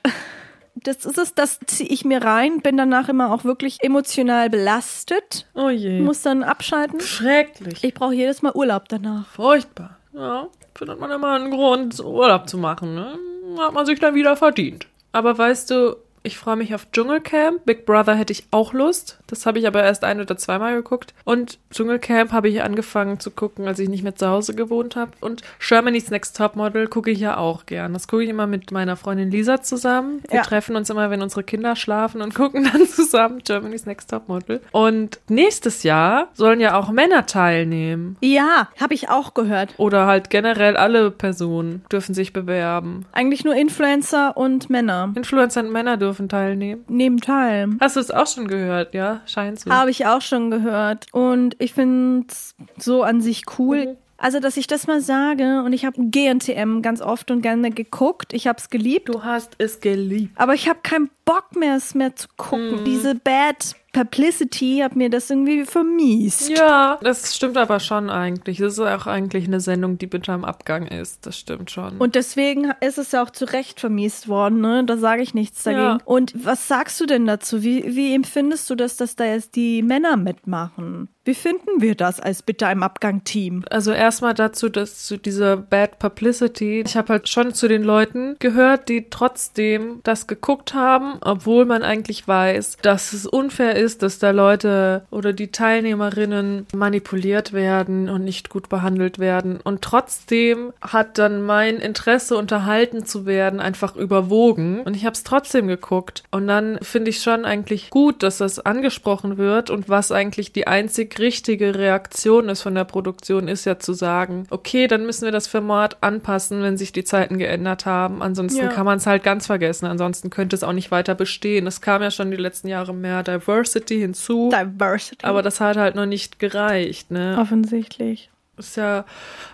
[0.76, 5.46] Das ist es, das ziehe ich mir rein, bin danach immer auch wirklich emotional belastet,
[5.54, 6.02] oh je.
[6.02, 7.00] muss dann abschalten.
[7.00, 7.84] Schrecklich.
[7.84, 9.28] Ich brauche jedes Mal Urlaub danach.
[9.28, 9.98] Furchtbar.
[10.14, 12.96] Ja, findet man immer einen Grund, Urlaub zu machen.
[12.96, 13.18] Ne?
[13.60, 14.88] Hat man sich dann wieder verdient.
[15.12, 17.66] Aber weißt du, ich freue mich auf Dschungelcamp.
[17.66, 19.20] Big Brother hätte ich auch Lust.
[19.28, 21.14] Das habe ich aber erst ein oder zweimal geguckt.
[21.26, 25.12] Und Dschungelcamp habe ich angefangen zu gucken, als ich nicht mehr zu Hause gewohnt habe.
[25.20, 27.92] Und Germany's Next Topmodel gucke ich ja auch gern.
[27.94, 30.22] Das gucke ich immer mit meiner Freundin Lisa zusammen.
[30.30, 30.42] Wir Ja.
[30.44, 34.62] treffen uns immer, wenn unsere Kinder schlafen und gucken dann zusammen Germany's Next Topmodel.
[34.72, 38.16] Und nächstes Jahr sollen ja auch Männer teilnehmen.
[38.22, 39.74] Ja, habe ich auch gehört.
[39.78, 43.06] Oder halt generell alle Personen dürfen sich bewerben.
[43.12, 46.84] Eigentlich nur Influencer und Männer Influencer und Männer dürfen teilnehmen.
[46.88, 47.70] nehmen teil.
[47.80, 49.22] Hast du es auch schon gehört, ja?
[49.26, 49.72] Scheint so.
[49.72, 51.08] Habe ich auch schon gehört.
[51.12, 53.98] Und ich finde es so an sich cool.
[54.18, 58.32] Also, dass ich das mal sage, und ich habe GNTM ganz oft und gerne geguckt.
[58.32, 59.10] Ich habe es geliebt.
[59.10, 60.32] Du hast es geliebt.
[60.40, 62.86] Aber ich habe keinen Bock mehr, es mehr zu gucken.
[62.86, 66.50] Diese Bad Publicity hat mir das irgendwie vermiest.
[66.50, 68.58] Ja, das stimmt aber schon eigentlich.
[68.58, 71.26] Das ist auch eigentlich eine Sendung, die bitte am Abgang ist.
[71.28, 71.98] Das stimmt schon.
[72.00, 74.84] Und deswegen ist es ja auch zu Recht vermiest worden, ne?
[74.84, 75.84] Da sage ich nichts dagegen.
[75.84, 75.98] Ja.
[76.06, 77.62] Und was sagst du denn dazu?
[77.62, 81.08] Wie, wie empfindest du das, dass da jetzt die Männer mitmachen?
[81.26, 83.64] Wie finden wir das als Bitte im Abgang-Team?
[83.70, 86.84] Also erstmal dazu, dass zu dieser Bad Publicity.
[86.86, 91.82] Ich habe halt schon zu den Leuten gehört, die trotzdem das geguckt haben, obwohl man
[91.82, 98.24] eigentlich weiß, dass es unfair ist, dass da Leute oder die Teilnehmerinnen manipuliert werden und
[98.24, 99.60] nicht gut behandelt werden.
[99.64, 104.82] Und trotzdem hat dann mein Interesse, unterhalten zu werden, einfach überwogen.
[104.82, 106.24] Und ich habe es trotzdem geguckt.
[106.32, 110.68] Und dann finde ich schon eigentlich gut, dass das angesprochen wird und was eigentlich die
[110.68, 115.32] einzig richtige Reaktion ist von der Produktion, ist ja zu sagen, okay, dann müssen wir
[115.32, 118.22] das Format anpassen, wenn sich die Zeiten geändert haben.
[118.22, 118.68] Ansonsten Ja.
[118.70, 119.86] kann man es halt ganz vergessen.
[119.86, 121.68] Ansonsten könnte es auch nicht weiter bestehen.
[121.68, 123.24] Es kam ja schon die letzten Jahre mehr
[123.74, 124.50] Diversity hinzu.
[124.52, 125.26] Diversity.
[125.26, 127.38] aber das hat halt noch nicht gereicht, ne?
[127.40, 128.30] offensichtlich.
[128.58, 129.06] ist ja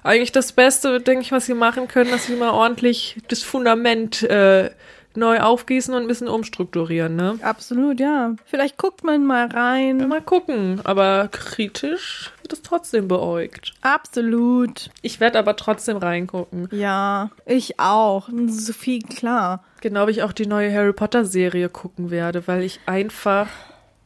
[0.04, 4.24] eigentlich das Beste, denke ich, was sie machen können, dass sie mal ordentlich das Fundament
[4.24, 4.72] äh,
[5.16, 7.40] neu aufgießen und ein bisschen umstrukturieren, ne?
[7.42, 8.36] Absolut, ja.
[8.46, 10.08] Vielleicht guckt man mal rein.
[10.08, 13.74] Mal gucken, aber kritisch wird es trotzdem beäugt.
[13.82, 14.90] Absolut.
[15.02, 16.70] Ich werde aber trotzdem reingucken.
[16.72, 18.30] Ja, ich auch.
[18.48, 19.64] Sophie, klar.
[19.82, 23.48] Genau wie ich auch die neue Harry Potter Serie gucken werde, weil ich einfach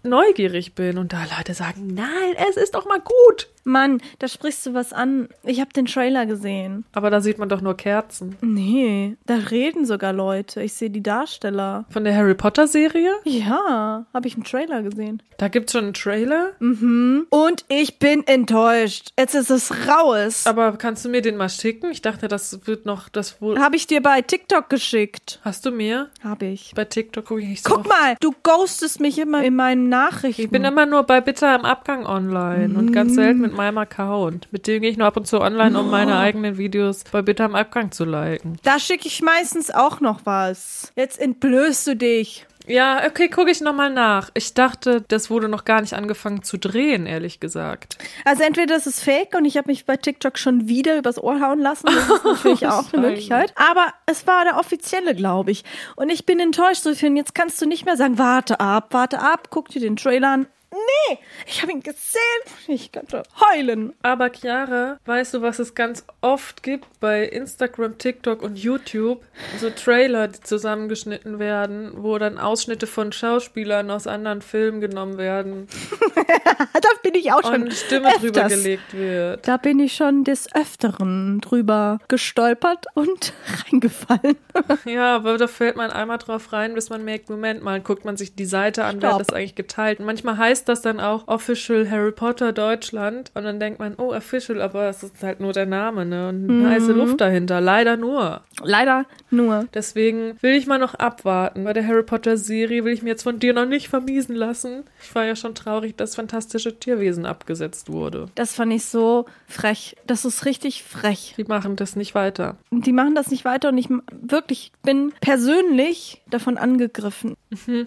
[0.03, 3.47] neugierig bin und da Leute sagen, nein, es ist doch mal gut.
[3.63, 5.29] Mann, da sprichst du was an.
[5.43, 6.85] Ich habe den Trailer gesehen.
[6.93, 8.35] Aber da sieht man doch nur Kerzen.
[8.41, 10.61] Nee, da reden sogar Leute.
[10.61, 11.85] Ich sehe die Darsteller.
[11.89, 13.11] Von der Harry Potter Serie?
[13.23, 15.21] Ja, habe ich einen Trailer gesehen.
[15.37, 16.51] Da gibt's schon einen Trailer?
[16.59, 19.11] Und ich bin enttäuscht.
[19.17, 20.45] Jetzt ist es raus.
[20.45, 21.91] Aber kannst du mir den mal schicken?
[21.91, 23.59] Ich dachte, das wird noch, das wohl.
[23.59, 25.39] Habe ich dir bei TikTok geschickt.
[25.43, 26.09] Hast du mir?
[26.23, 26.73] Habe ich.
[26.75, 27.73] Bei TikTok gucke ich nicht so.
[27.73, 30.41] Guck mal, du ghostest mich immer in meinen Nachrichten.
[30.41, 34.47] Ich bin immer nur bei Bitter im Abgang online und ganz selten mit meinem Account.
[34.51, 37.45] Mit dem gehe ich nur ab und zu online, um meine eigenen Videos bei Bitter
[37.45, 38.57] im Abgang zu liken.
[38.63, 40.91] da schicke ich meistens auch noch was.
[40.95, 42.45] Jetzt entblößt du dich.
[42.65, 44.29] Ja, okay, gucke ich nochmal nach.
[44.35, 47.97] Ich dachte, das wurde noch gar nicht angefangen zu drehen, ehrlich gesagt.
[48.23, 51.41] Also entweder das ist fake und ich habe mich bei TikTok schon wieder übers Ohr
[51.41, 51.87] hauen lassen.
[51.87, 53.53] Das ist natürlich auch eine Möglichkeit.
[53.57, 55.63] Aber es war der offizielle, glaube ich.
[55.95, 57.13] Und ich bin enttäuscht, Sophie.
[57.15, 60.47] Jetzt kannst du nicht mehr sagen, warte ab, warte ab, guck dir den Trailer an.
[60.73, 62.21] Nee, ich habe ihn gesehen.
[62.67, 63.93] Ich könnte heulen.
[64.01, 69.23] Aber Chiara, weißt du, was es ganz oft gibt bei Instagram, TikTok und YouTube?
[69.59, 75.67] So Trailer, die zusammengeschnitten werden, wo dann Ausschnitte von Schauspielern aus anderen Filmen genommen werden
[76.73, 78.63] da bin ich auch schon und Stimme drüber öfters.
[78.63, 79.47] gelegt wird.
[79.47, 83.33] Da bin ich schon des Öfteren drüber gestolpert und
[83.65, 84.37] reingefallen.
[84.85, 88.17] Ja, aber da fällt man einmal drauf rein, bis man merkt, Moment mal, guckt man
[88.17, 89.99] sich die Seite an, wer hat das eigentlich geteilt.
[89.99, 94.13] Und manchmal heißt das dann auch Official Harry Potter Deutschland und dann denkt man, oh,
[94.13, 96.29] Official, aber es ist halt nur der Name, ne?
[96.29, 97.61] Und eine heiße Luft dahinter.
[97.61, 98.41] Leider nur.
[98.61, 99.67] Leider nur.
[99.73, 101.63] Deswegen will ich mal noch abwarten.
[101.63, 104.83] Bei der Harry Potter Serie will ich mir jetzt von dir noch nicht vermiesen lassen.
[105.01, 108.27] Ich war ja schon traurig, dass fantastische Tierwesen abgesetzt wurde.
[108.35, 109.95] Das fand ich so frech.
[110.07, 111.35] Das ist richtig frech.
[111.37, 112.57] Die machen das nicht weiter.
[112.71, 117.35] Die machen das nicht weiter und ich wirklich bin persönlich davon angegriffen.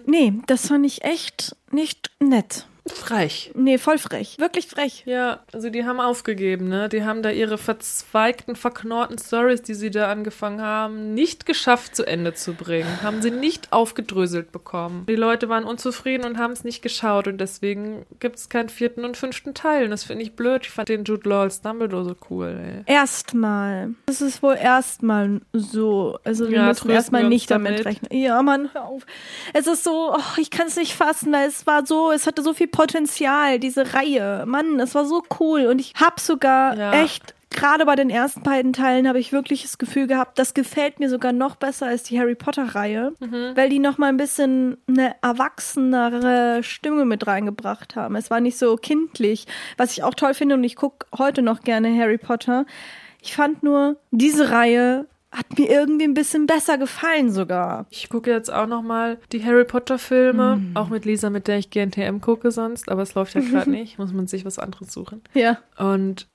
[0.05, 2.67] Nee, das fand ich echt nicht nett.
[2.89, 3.51] Frech.
[3.55, 4.37] Nee, voll frech.
[4.39, 5.03] Wirklich frech.
[5.05, 6.89] Ja, also die haben aufgegeben, ne?
[6.89, 12.05] Die haben da ihre verzweigten, verknorrten Stories, die sie da angefangen haben, nicht geschafft zu
[12.05, 13.01] Ende zu bringen.
[13.01, 15.05] Haben sie nicht aufgedröselt bekommen.
[15.07, 19.05] Die Leute waren unzufrieden und haben es nicht geschaut und deswegen gibt es keinen vierten
[19.05, 19.85] und fünften Teil.
[19.85, 20.63] Und das finde ich blöd.
[20.63, 22.93] Ich fand den Jude Law als Dumbledore so cool, ey.
[22.93, 23.93] Erstmal.
[24.05, 26.17] Das ist wohl erstmal so.
[26.23, 27.85] Also wir Ja, müssen erstmal nicht damit damit.
[27.85, 28.17] rechnen.
[28.21, 29.05] Ja, Mann, hör auf.
[29.53, 32.41] Es ist so, oh, ich kann es nicht fassen, weil es war so, es hatte
[32.43, 34.43] so viel Potenzial, diese Reihe.
[34.45, 35.65] Mann, es war so cool.
[35.65, 36.91] Und ich habe sogar Ja.
[37.03, 40.99] echt, gerade bei den ersten beiden Teilen, habe ich wirklich das Gefühl gehabt, das gefällt
[40.99, 43.53] mir sogar noch besser als die Harry Potter-Reihe, Mhm.
[43.55, 48.15] weil die noch mal ein bisschen eine erwachsenere Stimme mit reingebracht haben.
[48.15, 51.61] Es war nicht so kindlich, was ich auch toll finde und ich gucke heute noch
[51.61, 52.65] gerne Harry Potter.
[53.23, 57.85] Ich fand nur, diese Reihe hat mir irgendwie ein bisschen besser gefallen sogar.
[57.89, 61.57] Ich gucke jetzt auch noch mal die Harry Potter Filme, auch mit Lisa, mit der
[61.57, 64.91] ich GNTM gucke sonst, aber es läuft ja gerade nicht, muss man sich was anderes
[64.93, 65.21] suchen.
[65.33, 65.57] Ja.
[65.77, 66.27] Und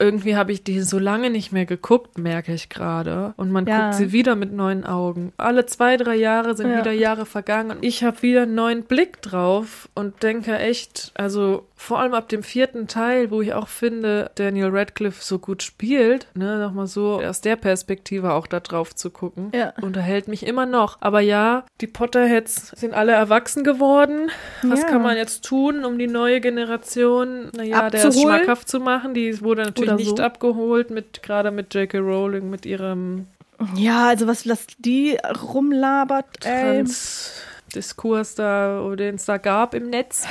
[0.00, 3.34] irgendwie habe ich die so lange nicht mehr geguckt, merke ich gerade.
[3.36, 3.82] Und man Ja.
[3.84, 5.32] guckt sie wieder mit neuen Augen.
[5.36, 6.78] Alle zwei, drei Jahre sind Ja.
[6.78, 11.66] wieder Jahre vergangen und ich habe wieder einen neuen Blick drauf und denke echt, also
[11.76, 16.26] vor allem ab dem vierten Teil, wo ich auch finde, Daniel Radcliffe so gut spielt,
[16.34, 19.72] ne, nochmal so aus der Perspektive auch da drauf zu gucken, Ja.
[19.80, 20.98] unterhält mich immer noch.
[21.00, 24.30] Aber ja, die Potterheads sind alle erwachsen geworden.
[24.62, 24.88] Was Ja.
[24.88, 29.14] kann man jetzt tun, um die neue Generation, naja, der schmackhaft zu machen?
[29.14, 30.22] Die wurde natürlich Oder nicht so.
[30.22, 31.98] abgeholt, mit gerade mit J.K.
[31.98, 33.26] Rowling, mit ihrem
[33.76, 35.18] Ja, also was, was die
[35.52, 40.26] rumlabert, ey, Trans-Diskurs da, den es da gab im Netz.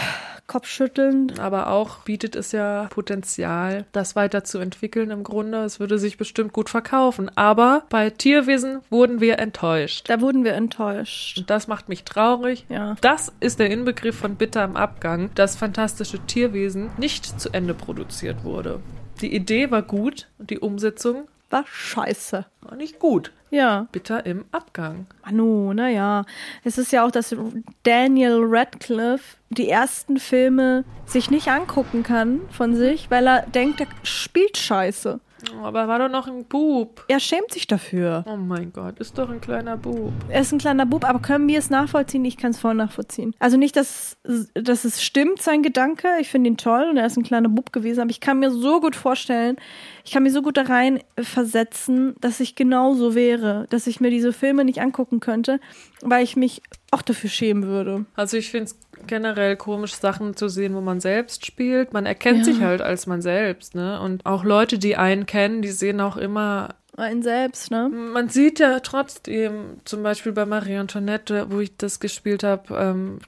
[0.50, 1.40] kopfschüttelnd.
[1.40, 5.64] Aber auch bietet es ja Potenzial, das weiterzuentwickeln im Grunde.
[5.64, 7.30] Es würde sich bestimmt gut verkaufen.
[7.36, 10.10] Aber bei Tierwesen wurden wir enttäuscht.
[10.10, 11.38] Da wurden wir enttäuscht.
[11.38, 12.66] Und das macht mich traurig.
[12.68, 12.96] Ja.
[13.02, 18.44] Das ist der Inbegriff von bitter im Abgang, dass fantastische Tierwesen nicht zu Ende produziert
[18.44, 18.80] wurde.
[19.22, 22.46] Die Idee war gut und die Umsetzung War scheiße.
[22.62, 23.32] war nicht gut.
[23.52, 23.88] Ja.
[23.92, 25.08] Bitter im Abgang.
[25.26, 26.24] Manu, naja.
[26.64, 27.36] Es ist ja auch, dass
[27.84, 33.88] Daniel Radcliffe die ersten Filme sich nicht angucken kann von sich, weil er denkt, er
[34.04, 35.20] spielt scheiße.
[35.54, 37.04] Oh, aber er war doch noch ein Bub.
[37.08, 38.24] Er schämt sich dafür.
[38.28, 40.12] Oh mein Gott, ist doch ein kleiner Bub.
[40.28, 42.26] Er ist ein kleiner Bub, aber können wir es nachvollziehen?
[42.26, 43.34] Ich kann es voll nachvollziehen.
[43.40, 44.18] Also nicht, dass,
[44.54, 46.08] dass es stimmt, sein Gedanke.
[46.20, 48.52] Ich finde ihn toll und er ist ein kleiner Bub gewesen, aber ich kann mir
[48.52, 49.58] so gut vorstellen,
[50.04, 54.10] ich kann mir so gut da rein versetzen, dass ich genauso wäre, dass ich mir
[54.10, 55.60] diese Filme nicht angucken könnte,
[56.02, 58.06] weil ich mich auch dafür schämen würde.
[58.16, 61.94] Also ich finde es generell komisch, Sachen zu sehen, wo man selbst spielt.
[61.94, 62.44] Man erkennt Ja.
[62.46, 64.00] sich halt als man selbst, ne?
[64.02, 67.88] Und auch Leute, die einen kennen, die sehen auch immer Ein selbst, ne?
[67.90, 73.20] Man sieht ja trotzdem, zum Beispiel bei Marie Antoinette, wo ich das gespielt habe, ähm,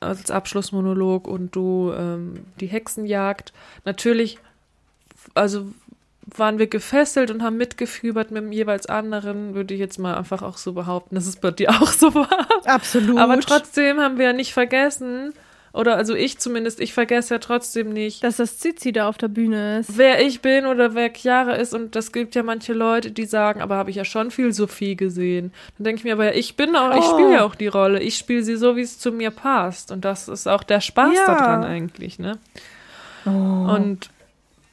[0.00, 3.52] als Abschlussmonolog und du ähm, die Hexenjagd,
[3.84, 4.38] natürlich,
[5.34, 5.66] also
[6.36, 10.42] waren wir gefesselt und haben mitgefiebert mit dem jeweils anderen, würde ich jetzt mal einfach
[10.42, 12.47] auch so behaupten, dass es bei dir auch so war.
[12.68, 13.18] Absolut.
[13.18, 15.32] Aber trotzdem haben wir ja nicht vergessen,
[15.74, 19.28] oder also ich zumindest, ich vergesse ja trotzdem nicht, dass das Zizi da auf der
[19.28, 19.96] Bühne ist.
[19.98, 21.74] wer ich bin oder wer Chiara ist.
[21.74, 24.96] Und das gibt ja manche Leute, die sagen, aber habe ich ja schon viel Sophie
[24.96, 25.52] gesehen.
[25.76, 27.12] Dann denke ich mir, aber ja, ich bin auch, ich Oh.
[27.12, 28.00] spiele ja auch die Rolle.
[28.00, 29.92] Ich spiele sie so, wie es zu mir passt.
[29.92, 31.26] Und das ist auch der Spaß Ja.
[31.26, 32.38] daran eigentlich, ne?
[33.26, 33.30] Oh.
[33.30, 34.08] Und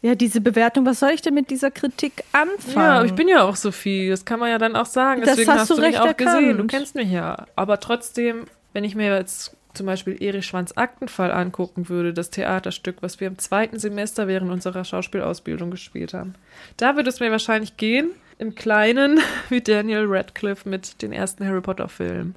[0.05, 2.75] Ja, diese Bewertung, was soll ich denn mit dieser Kritik anfangen?
[2.75, 5.21] Ja, ich bin ja auch Sophie, das kann man ja dann auch sagen.
[5.21, 6.39] Das Deswegen hast hast, du du mich recht auch erkannt.
[6.39, 6.57] gesehen.
[6.59, 7.47] Du kennst mich ja.
[7.55, 12.97] Aber trotzdem, wenn ich mir jetzt zum Beispiel Erich Schwanz Aktenfall angucken würde, das Theaterstück,
[13.01, 16.35] was wir im zweiten Semester während unserer Schauspielausbildung gespielt haben,
[16.77, 21.61] da würde es mir wahrscheinlich gehen, im Kleinen, wie Daniel Radcliffe mit den ersten Harry
[21.61, 22.35] Potter Filmen.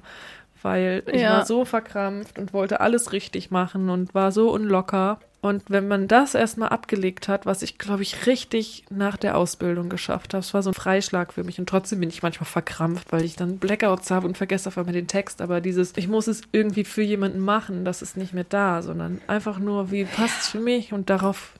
[0.63, 1.37] Weil ich Ja.
[1.37, 5.19] war so verkrampft und wollte alles richtig machen und war so unlocker.
[5.41, 9.87] Und wenn man das erstmal abgelegt hat, was ich, glaube ich, richtig nach der Ausbildung
[9.87, 11.59] geschafft habe, es war so ein Freischlag für mich.
[11.59, 14.93] Und trotzdem bin ich manchmal verkrampft, weil ich dann Blackouts habe und vergesse auf einmal
[14.93, 15.41] den Text.
[15.41, 19.21] Aber dieses, ich muss es irgendwie für jemanden machen, das ist nicht mehr da, sondern
[19.27, 21.53] einfach nur, wie passt es für mich und darauf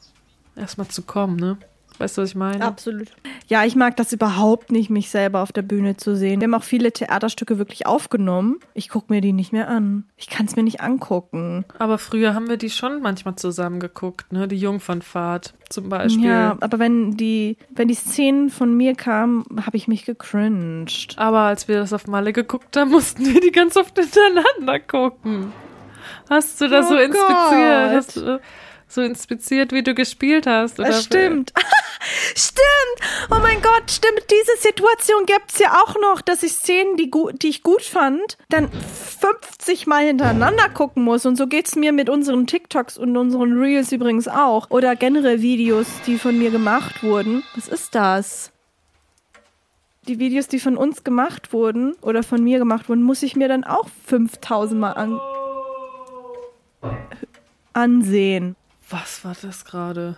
[0.57, 1.57] erstmal zu kommen, ne?
[1.99, 2.63] Weißt du, was ich meine?
[2.63, 3.09] Absolut.
[3.47, 6.39] Ja, ich mag das überhaupt nicht, mich selber auf der Bühne zu sehen.
[6.39, 8.59] Wir haben auch viele Theaterstücke wirklich aufgenommen.
[8.73, 10.05] Ich gucke mir die nicht mehr an.
[10.15, 11.65] Ich kann es mir nicht angucken.
[11.77, 14.47] Aber früher haben wir die schon manchmal zusammen geguckt, ne?
[14.47, 16.25] Die Jungfernfahrt zum Beispiel.
[16.25, 21.17] Ja, aber wenn die, wenn die Szenen von mir kamen, habe ich mich gecringed.
[21.17, 25.51] Aber als wir das auf Malle geguckt haben, mussten wir die ganz oft hintereinander gucken.
[26.29, 27.27] Hast du das Oh so inspiziert?
[27.27, 27.91] Gott.
[27.91, 28.39] Hast du
[28.91, 30.79] so inspiziert, wie du gespielt hast?
[30.79, 31.53] Oder stimmt.
[32.35, 33.29] stimmt.
[33.31, 34.23] Oh mein Gott, stimmt.
[34.29, 37.11] Diese Situation gibt's ja auch noch, dass ich Szenen, die,
[37.41, 41.25] die ich gut fand, dann 50 Mal hintereinander gucken muss.
[41.25, 44.69] Und so geht's mir mit unseren TikToks und unseren Reels übrigens auch.
[44.69, 47.43] Oder generell Videos, die von mir gemacht wurden.
[47.55, 48.51] Was ist das?
[50.07, 53.47] Die Videos, die von uns gemacht wurden oder von mir gemacht wurden, muss ich mir
[53.47, 55.19] dann auch 5000 Mal an
[57.73, 58.55] ansehen.
[58.89, 60.17] Was war das gerade?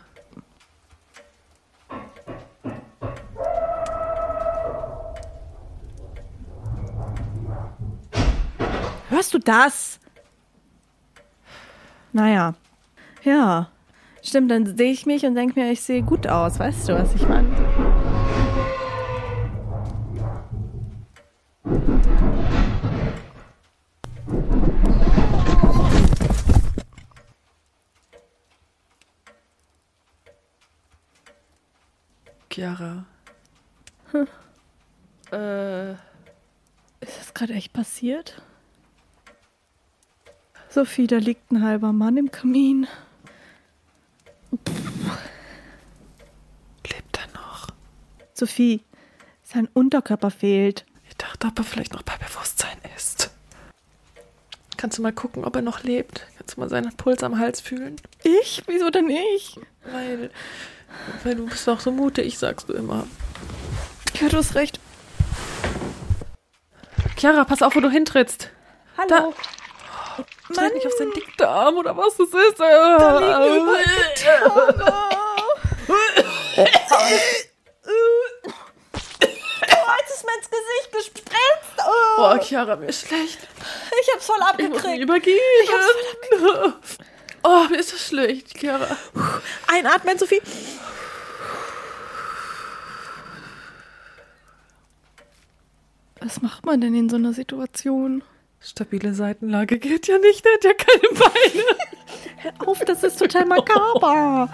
[9.10, 10.00] Hörst du das?
[12.14, 12.54] Naja.
[13.24, 13.70] Ja.
[14.24, 16.60] Stimmt, dann sehe ich mich und denke mir, ich sehe gut aus.
[16.60, 17.50] Weißt du, was ich meine?
[32.52, 33.06] Chiara.
[35.32, 38.42] Äh, Ist das gerade echt passiert?
[40.70, 42.88] Sophie, da liegt ein halber Mann im Kamin.
[46.88, 47.68] lebt er noch?
[48.34, 48.82] Sophie,
[49.44, 50.86] sein Unterkörper fehlt.
[51.08, 53.32] Ich dachte, ob er vielleicht noch bei Bewusstsein ist.
[54.78, 56.26] Kannst du mal gucken, ob er noch lebt?
[56.38, 57.98] Kannst du mal seinen Puls am Hals fühlen?
[58.24, 58.64] Ich?
[58.68, 59.60] Wieso denn ich?
[59.92, 60.32] Weil,
[61.24, 63.06] weil du bist auch so mutig, sagst du immer.
[64.20, 64.80] Ja, du hast recht.
[67.18, 68.50] Chiara, pass auf, wo du hintrittst.
[68.98, 69.34] Hallo.
[70.54, 72.60] Tritt nicht auf seinen Dickdarm oder was das ist.
[72.60, 73.68] Da Da liegen.
[79.74, 81.78] Oh, jetzt ist mir ins Gesicht gespritzt.
[81.88, 83.40] Oh, Boah, Chiara, mir ist schlecht.
[84.02, 85.04] ich hab's voll Ich muss mich abgekriegt.
[85.04, 86.74] übergeben.
[87.44, 88.86] Oh, mir ist so schlecht, Chiara.
[89.68, 90.42] Einatmen, Sophie.
[96.32, 98.24] Was macht man denn in so einer Situation?
[98.62, 101.66] Stabile Seitenlage geht ja nicht, der hat ja keine Beine.
[102.38, 104.48] Hör auf, das ist total makaber.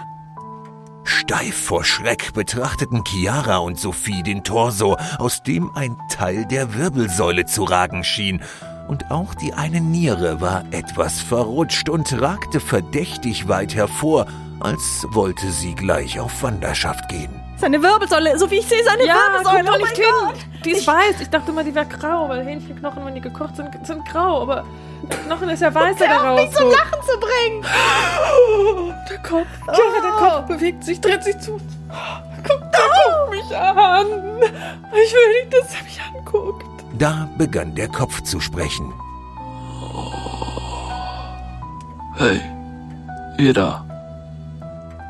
[1.04, 7.46] Steif vor Schreck betrachteten Chiara und Sophie den Torso, aus dem ein Teil der Wirbelsäule
[7.46, 8.42] zu ragen schien.
[8.88, 14.26] Und auch die eine Niere war etwas verrutscht und ragte verdächtig weit hervor,
[14.58, 17.37] als wollte sie gleich auf Wanderschaft gehen.
[17.60, 19.64] Seine Wirbelsäule, Sophie, ich sehe seine Ja, Wirbelsäule.
[19.64, 20.14] guck mal oh nicht mein hin.
[20.54, 20.64] Gott.
[20.64, 21.20] Die ist weiß.
[21.20, 24.42] Ich dachte immer, die wäre grau, weil Hähnchenknochen, wenn die gekocht sind, sind grau.
[24.42, 24.64] Aber
[25.02, 26.70] der Knochen ist ja weiß, der da Hör auf, mich zum.
[26.70, 27.64] Lachen zu bringen.
[28.68, 29.46] Oh, der Kopf.
[29.64, 31.58] Chiara, der Kopf bewegt sich, dreht sich zu.
[32.46, 34.06] Guck, der guckt mich an.
[34.92, 36.64] Ich will nicht, dass er mich anguckt.
[36.92, 38.92] Da begann der Kopf zu sprechen.
[42.16, 42.40] Hey,
[43.38, 43.84] ihr da.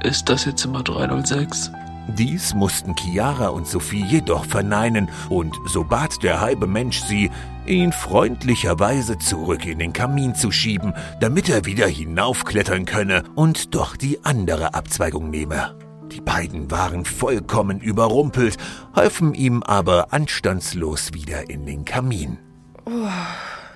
[0.03, 1.72] Ist das jetzt Zimmer 306?
[2.09, 7.31] Dies mussten Chiara und Sophie jedoch verneinen, und so bat der halbe Mensch sie,
[7.67, 13.95] ihn freundlicherweise zurück in den Kamin zu schieben, damit er wieder hinaufklettern könne und doch
[13.95, 15.77] die andere Abzweigung nehme.
[16.11, 18.57] Die beiden waren vollkommen überrumpelt,
[18.95, 22.39] halfen ihm aber anstandslos wieder in den Kamin.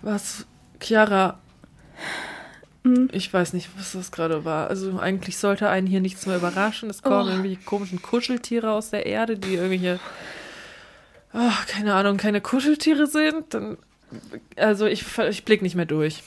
[0.00, 0.46] Was,
[0.80, 1.38] Chiara?
[3.12, 4.68] Ich weiß nicht, was das gerade war.
[4.68, 6.90] Also eigentlich sollte einen hier nichts mehr überraschen.
[6.90, 10.00] Es kommen irgendwelche komischen Kuscheltiere aus der Erde, die irgendwelche,
[11.32, 13.54] oh, keine Ahnung, keine Kuscheltiere sind.
[13.54, 13.78] Dann,
[14.56, 16.22] also ich, ich blick nicht mehr durch.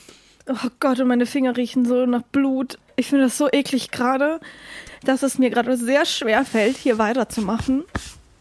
[0.48, 2.78] Oh Gott, und meine Finger riechen so nach Blut.
[2.96, 4.40] Ich finde das so eklig gerade.
[5.06, 7.84] dass es mir gerade sehr schwer fällt, hier weiterzumachen.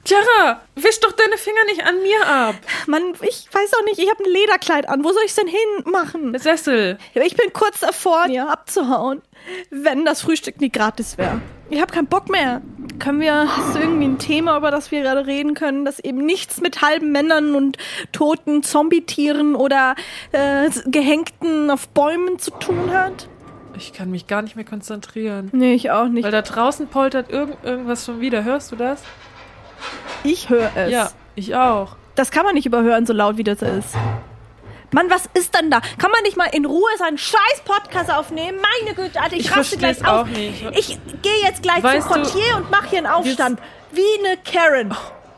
[0.08, 2.56] Chiara, wisch doch deine Finger nicht an mir ab.
[2.86, 5.04] Mann, ich weiß auch nicht, ich habe ein Lederkleid an.
[5.04, 6.38] Wo soll ich denn hinmachen?
[6.38, 7.00] Sessel.
[7.16, 9.24] Ich bin kurz davor, mir abzuhauen,
[9.72, 11.42] wenn das Frühstück nie gratis wäre.
[11.72, 12.62] Ich habe keinen Bock mehr.
[13.00, 16.24] Können wir, hast du irgendwie ein Thema, über das wir gerade reden können, das eben
[16.24, 17.78] nichts mit halben Männern und
[18.12, 19.96] toten Zombie-Tieren oder
[20.32, 23.28] äh, Gehängten auf Bäumen zu tun hat?
[23.76, 25.50] Ich kann mich gar nicht mehr konzentrieren.
[25.52, 26.24] Nee, ich auch nicht.
[26.24, 28.44] Weil da draußen poltert irgend, irgendwas schon wieder.
[28.44, 29.02] Hörst du das?
[30.24, 30.92] Ich höre es.
[30.92, 31.96] Ja, ich auch.
[32.16, 33.90] Das kann man nicht überhören, so laut wie das ist.
[34.92, 35.82] Mann, was ist denn da?
[35.98, 38.60] Kann man nicht mal in Ruhe seinen scheiß Podcast aufnehmen?
[38.62, 40.22] Meine Güte, Alter, ich, Ich raste gleich aus.
[40.22, 40.64] auch nicht.
[40.72, 43.60] Ich gehe jetzt gleich Weißt zum Portier und mache hier einen Aufstand.
[43.92, 44.96] Wie eine Karen.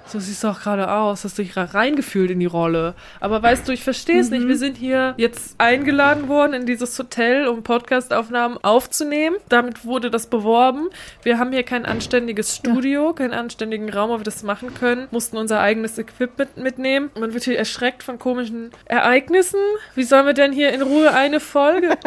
[0.08, 1.26] So siehst du auch gerade aus.
[1.26, 2.95] Hast dich reingefühlt in die Rolle.
[3.20, 4.47] Aber weißt du, ich verstehe es nicht.
[4.47, 9.36] Wir sind hier jetzt eingeladen worden in dieses Hotel, um Podcastaufnahmen aufzunehmen.
[9.49, 10.89] Damit wurde das beworben.
[11.24, 15.08] Wir haben hier kein anständiges Studio, keinen anständigen Raum, wo wir das machen können.
[15.12, 17.12] Mussten unser eigenes Equipment mitnehmen.
[17.20, 19.60] Man wird hier erschreckt von komischen Ereignissen.
[19.95, 21.89] Wie sollen wir denn hier in Ruhe eine Folge?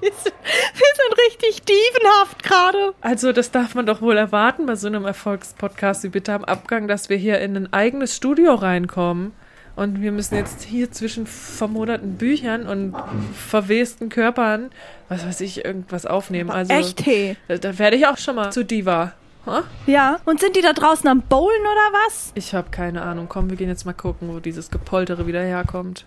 [0.00, 2.94] Wir sind, wir sind richtig dievenhaft gerade.
[3.00, 6.88] Also, das darf man doch wohl erwarten bei so einem Erfolgspodcast wie Bitte am Abgang,
[6.88, 9.32] dass wir hier in ein eigenes Studio reinkommen.
[9.76, 12.94] Und wir müssen jetzt hier zwischen vermoderten Büchern und
[13.34, 14.70] verwesten Körpern,
[15.08, 16.50] was weiß ich, irgendwas aufnehmen.
[16.50, 17.36] Also, Echt, hey.
[17.48, 19.14] Da, da werde ich auch schon mal zu Diva.
[19.46, 19.64] Ha?
[19.86, 20.20] Ja.
[20.24, 22.32] Und sind die da draußen am Bowlen oder was?
[22.34, 23.26] Ich habe keine Ahnung.
[23.28, 26.06] Komm, wir gehen jetzt mal gucken, wo dieses Gepoltere wieder herkommt.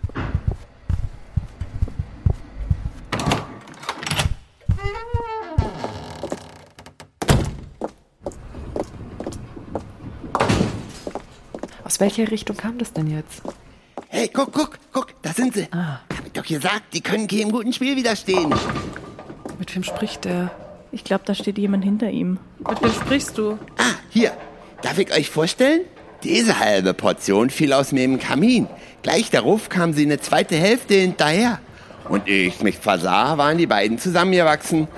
[11.88, 13.40] Aus welcher Richtung kam das denn jetzt?
[14.08, 15.68] Hey, guck, guck, guck, da sind sie.
[15.70, 16.00] Ah.
[16.14, 18.54] Hab ich doch gesagt, die können keinem guten Spiel widerstehen.
[19.58, 20.50] Mit wem spricht der?
[20.92, 22.38] Ich glaube, da steht jemand hinter ihm.
[22.58, 23.52] Mit wem sprichst du?
[23.78, 24.32] Ah, hier.
[24.82, 25.80] Darf ich euch vorstellen?
[26.24, 28.66] Diese halbe Portion fiel aus meinem Kamin.
[29.02, 31.58] Gleich darauf kam sie eine zweite Hälfte hinterher.
[32.06, 34.88] Und ehe ich mich versah, waren die beiden zusammengewachsen.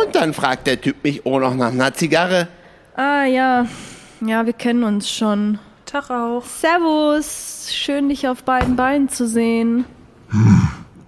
[0.00, 2.46] Und dann fragt der Typ mich auch noch nach einer Zigarre.
[2.94, 3.66] Ah, ja.
[4.24, 5.58] Ja, wir kennen uns schon.
[5.86, 6.44] Tag auch.
[6.44, 7.68] Servus.
[7.72, 9.84] Schön, dich auf beiden Beinen zu sehen.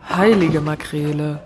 [0.09, 1.41] Heilige Makrele.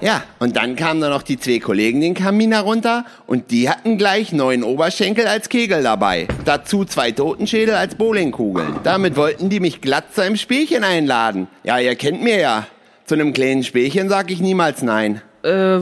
[0.00, 3.98] Ja, und dann kamen da noch die zwei Kollegen den Kamin herunter und die hatten
[3.98, 6.28] gleich neun Oberschenkel als Kegel dabei.
[6.44, 8.80] Dazu zwei Totenschädel als Bowlingkugeln.
[8.84, 11.48] Damit wollten die mich glatt zu einem Spielchen einladen.
[11.64, 12.66] Ja, ihr kennt mir ja.
[13.06, 15.22] Zu einem kleinen Spielchen sag ich niemals nein.
[15.42, 15.78] Äh,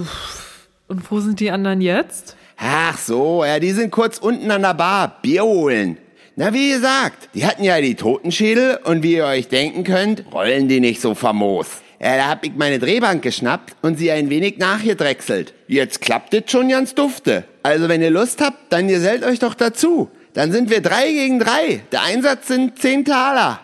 [0.89, 2.37] und wo sind die anderen jetzt?
[2.57, 5.19] Ach so, ja, die sind kurz unten an der Bar.
[5.23, 5.99] Bier holen.
[6.37, 10.67] Na, wie gesagt, die hatten ja die Totenschädel und wie ihr euch denken könnt, rollen
[10.67, 11.69] die nicht so famos.
[12.01, 15.55] Ja, da hab ich meine Drehbank geschnappt und sie ein wenig nachgedrechselt.
[15.69, 17.45] Jetzt klappt es schon ganz dufte.
[17.63, 20.11] Also wenn ihr Lust habt, dann gesellt euch doch dazu.
[20.33, 21.83] Dann sind wir drei gegen drei.
[21.93, 23.61] Der Einsatz sind zehn Taler.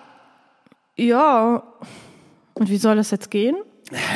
[0.95, 1.65] Ja.
[2.55, 3.57] Und wie soll das jetzt gehen?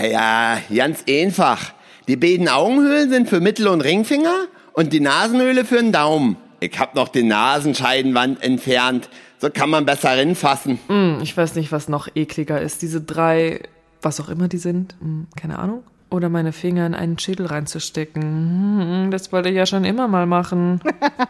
[0.08, 1.72] Ja, ganz einfach.
[2.06, 6.36] Die beiden Augenhöhlen sind für Mittel- und Ringfinger und die Nasenhöhle für den Daumen.
[6.60, 9.08] Ich hab noch die Nasenscheidenwand entfernt.
[9.38, 10.78] So kann man besser rinfassen.
[10.88, 12.82] Hm, ich weiß nicht, was noch ekliger ist.
[12.82, 13.60] Diese drei,
[14.00, 15.82] was auch immer die sind, hm, keine Ahnung.
[16.10, 18.22] Oder meine Finger in einen Schädel reinzustecken.
[18.22, 20.80] Hm, das wollte ich ja schon immer mal machen.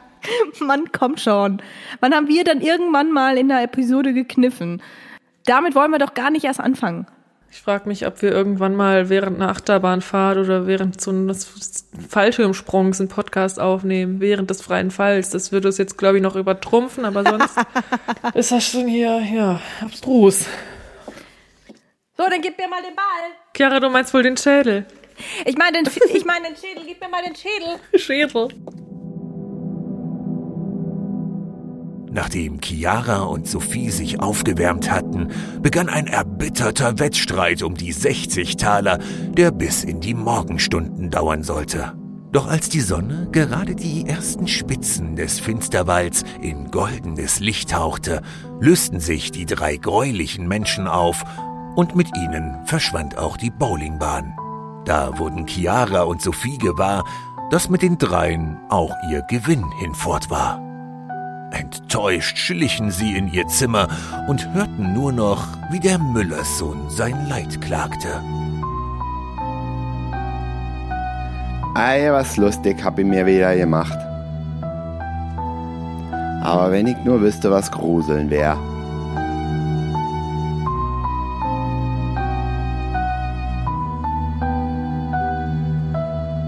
[0.60, 1.62] Mann, komm schon.
[2.00, 4.82] Wann haben wir dann irgendwann mal in der Episode gekniffen?
[5.46, 7.06] Damit wollen wir doch gar nicht erst anfangen.
[7.54, 12.98] Ich frage mich, ob wir irgendwann mal während einer Achterbahnfahrt oder während so eines Fallschirmsprungs
[12.98, 15.30] einen Podcast aufnehmen, während des freien Falls.
[15.30, 17.56] Das würde es jetzt, glaube ich, noch übertrumpfen, aber sonst
[18.34, 20.46] ist das schon hier, ja, abstrus.
[22.16, 23.30] So, dann gib mir mal den Ball.
[23.56, 24.84] Chiara, du meinst wohl den Schädel?
[25.44, 27.78] Ich meine den, ich mein den Schädel, gib mir mal den Schädel.
[27.94, 28.48] Schädel.
[32.14, 39.00] Nachdem Chiara und Sophie sich aufgewärmt hatten, begann ein erbitterter Wettstreit um die 60 Taler,
[39.36, 41.94] der bis in die Morgenstunden dauern sollte.
[42.30, 48.22] Doch als die Sonne gerade die ersten Spitzen des Finsterwalds in goldenes Licht tauchte,
[48.60, 51.24] lösten sich die drei gräulichen Menschen auf
[51.74, 54.36] und mit ihnen verschwand auch die Bowlingbahn.
[54.84, 57.02] Da wurden Chiara und Sophie gewahr,
[57.50, 60.73] dass mit den dreien auch ihr Gewinn hinfort war.
[61.54, 63.88] Enttäuscht schlichen sie in ihr Zimmer
[64.26, 68.20] und hörten nur noch, wie der Müllerssohn sein Leid klagte.
[71.76, 73.98] Ei, was lustig hab ich mir wieder gemacht.
[76.42, 78.58] Aber wenn ich nur wüsste, was Gruseln wär.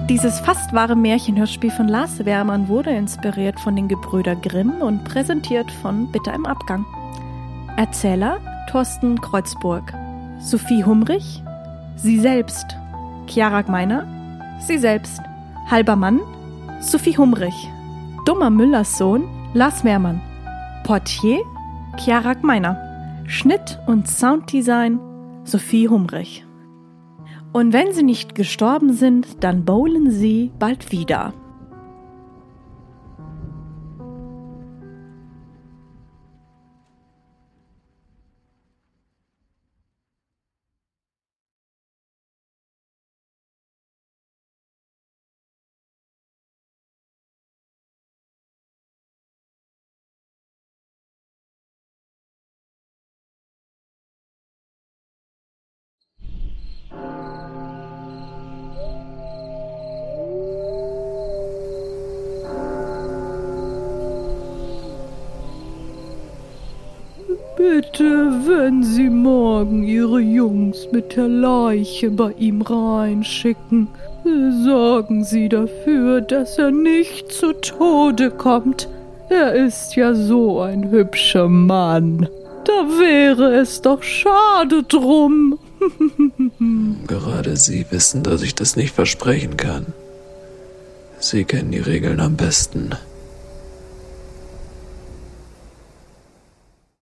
[0.08, 5.68] Dieses fast wahre Märchenhörspiel von Lars Wermann wurde inspiriert von den Gebrüder Grimm und präsentiert
[5.82, 6.86] von Bitter im Abgang.
[7.76, 8.38] Erzähler
[8.70, 9.92] Thorsten Kreuzburg,
[10.38, 11.42] Sophie Humrich,
[11.96, 12.76] sie selbst,
[13.26, 14.06] Chiara Gmeiner,
[14.60, 15.20] sie selbst,
[15.68, 16.20] halber Mann,
[16.80, 17.68] Sophie Humrich,
[18.26, 20.20] dummer Müllers Sohn, Lars Wehrmann,
[20.84, 21.40] Portier,
[21.96, 25.00] Chiara Gmeiner, Schnitt und Sounddesign,
[25.42, 26.45] Sophie Humrich.
[27.56, 31.32] Und wenn sie nicht gestorben sind, dann bowlen sie bald wieder.
[69.06, 73.86] Sie morgen Ihre Jungs mit der Leiche bei ihm reinschicken,
[74.64, 78.88] sorgen Sie dafür, dass er nicht zu Tode kommt.
[79.28, 82.28] Er ist ja so ein hübscher Mann.
[82.64, 85.56] Da wäre es doch schade drum.
[87.06, 89.86] Gerade Sie wissen, dass ich das nicht versprechen kann.
[91.20, 92.90] Sie kennen die Regeln am besten.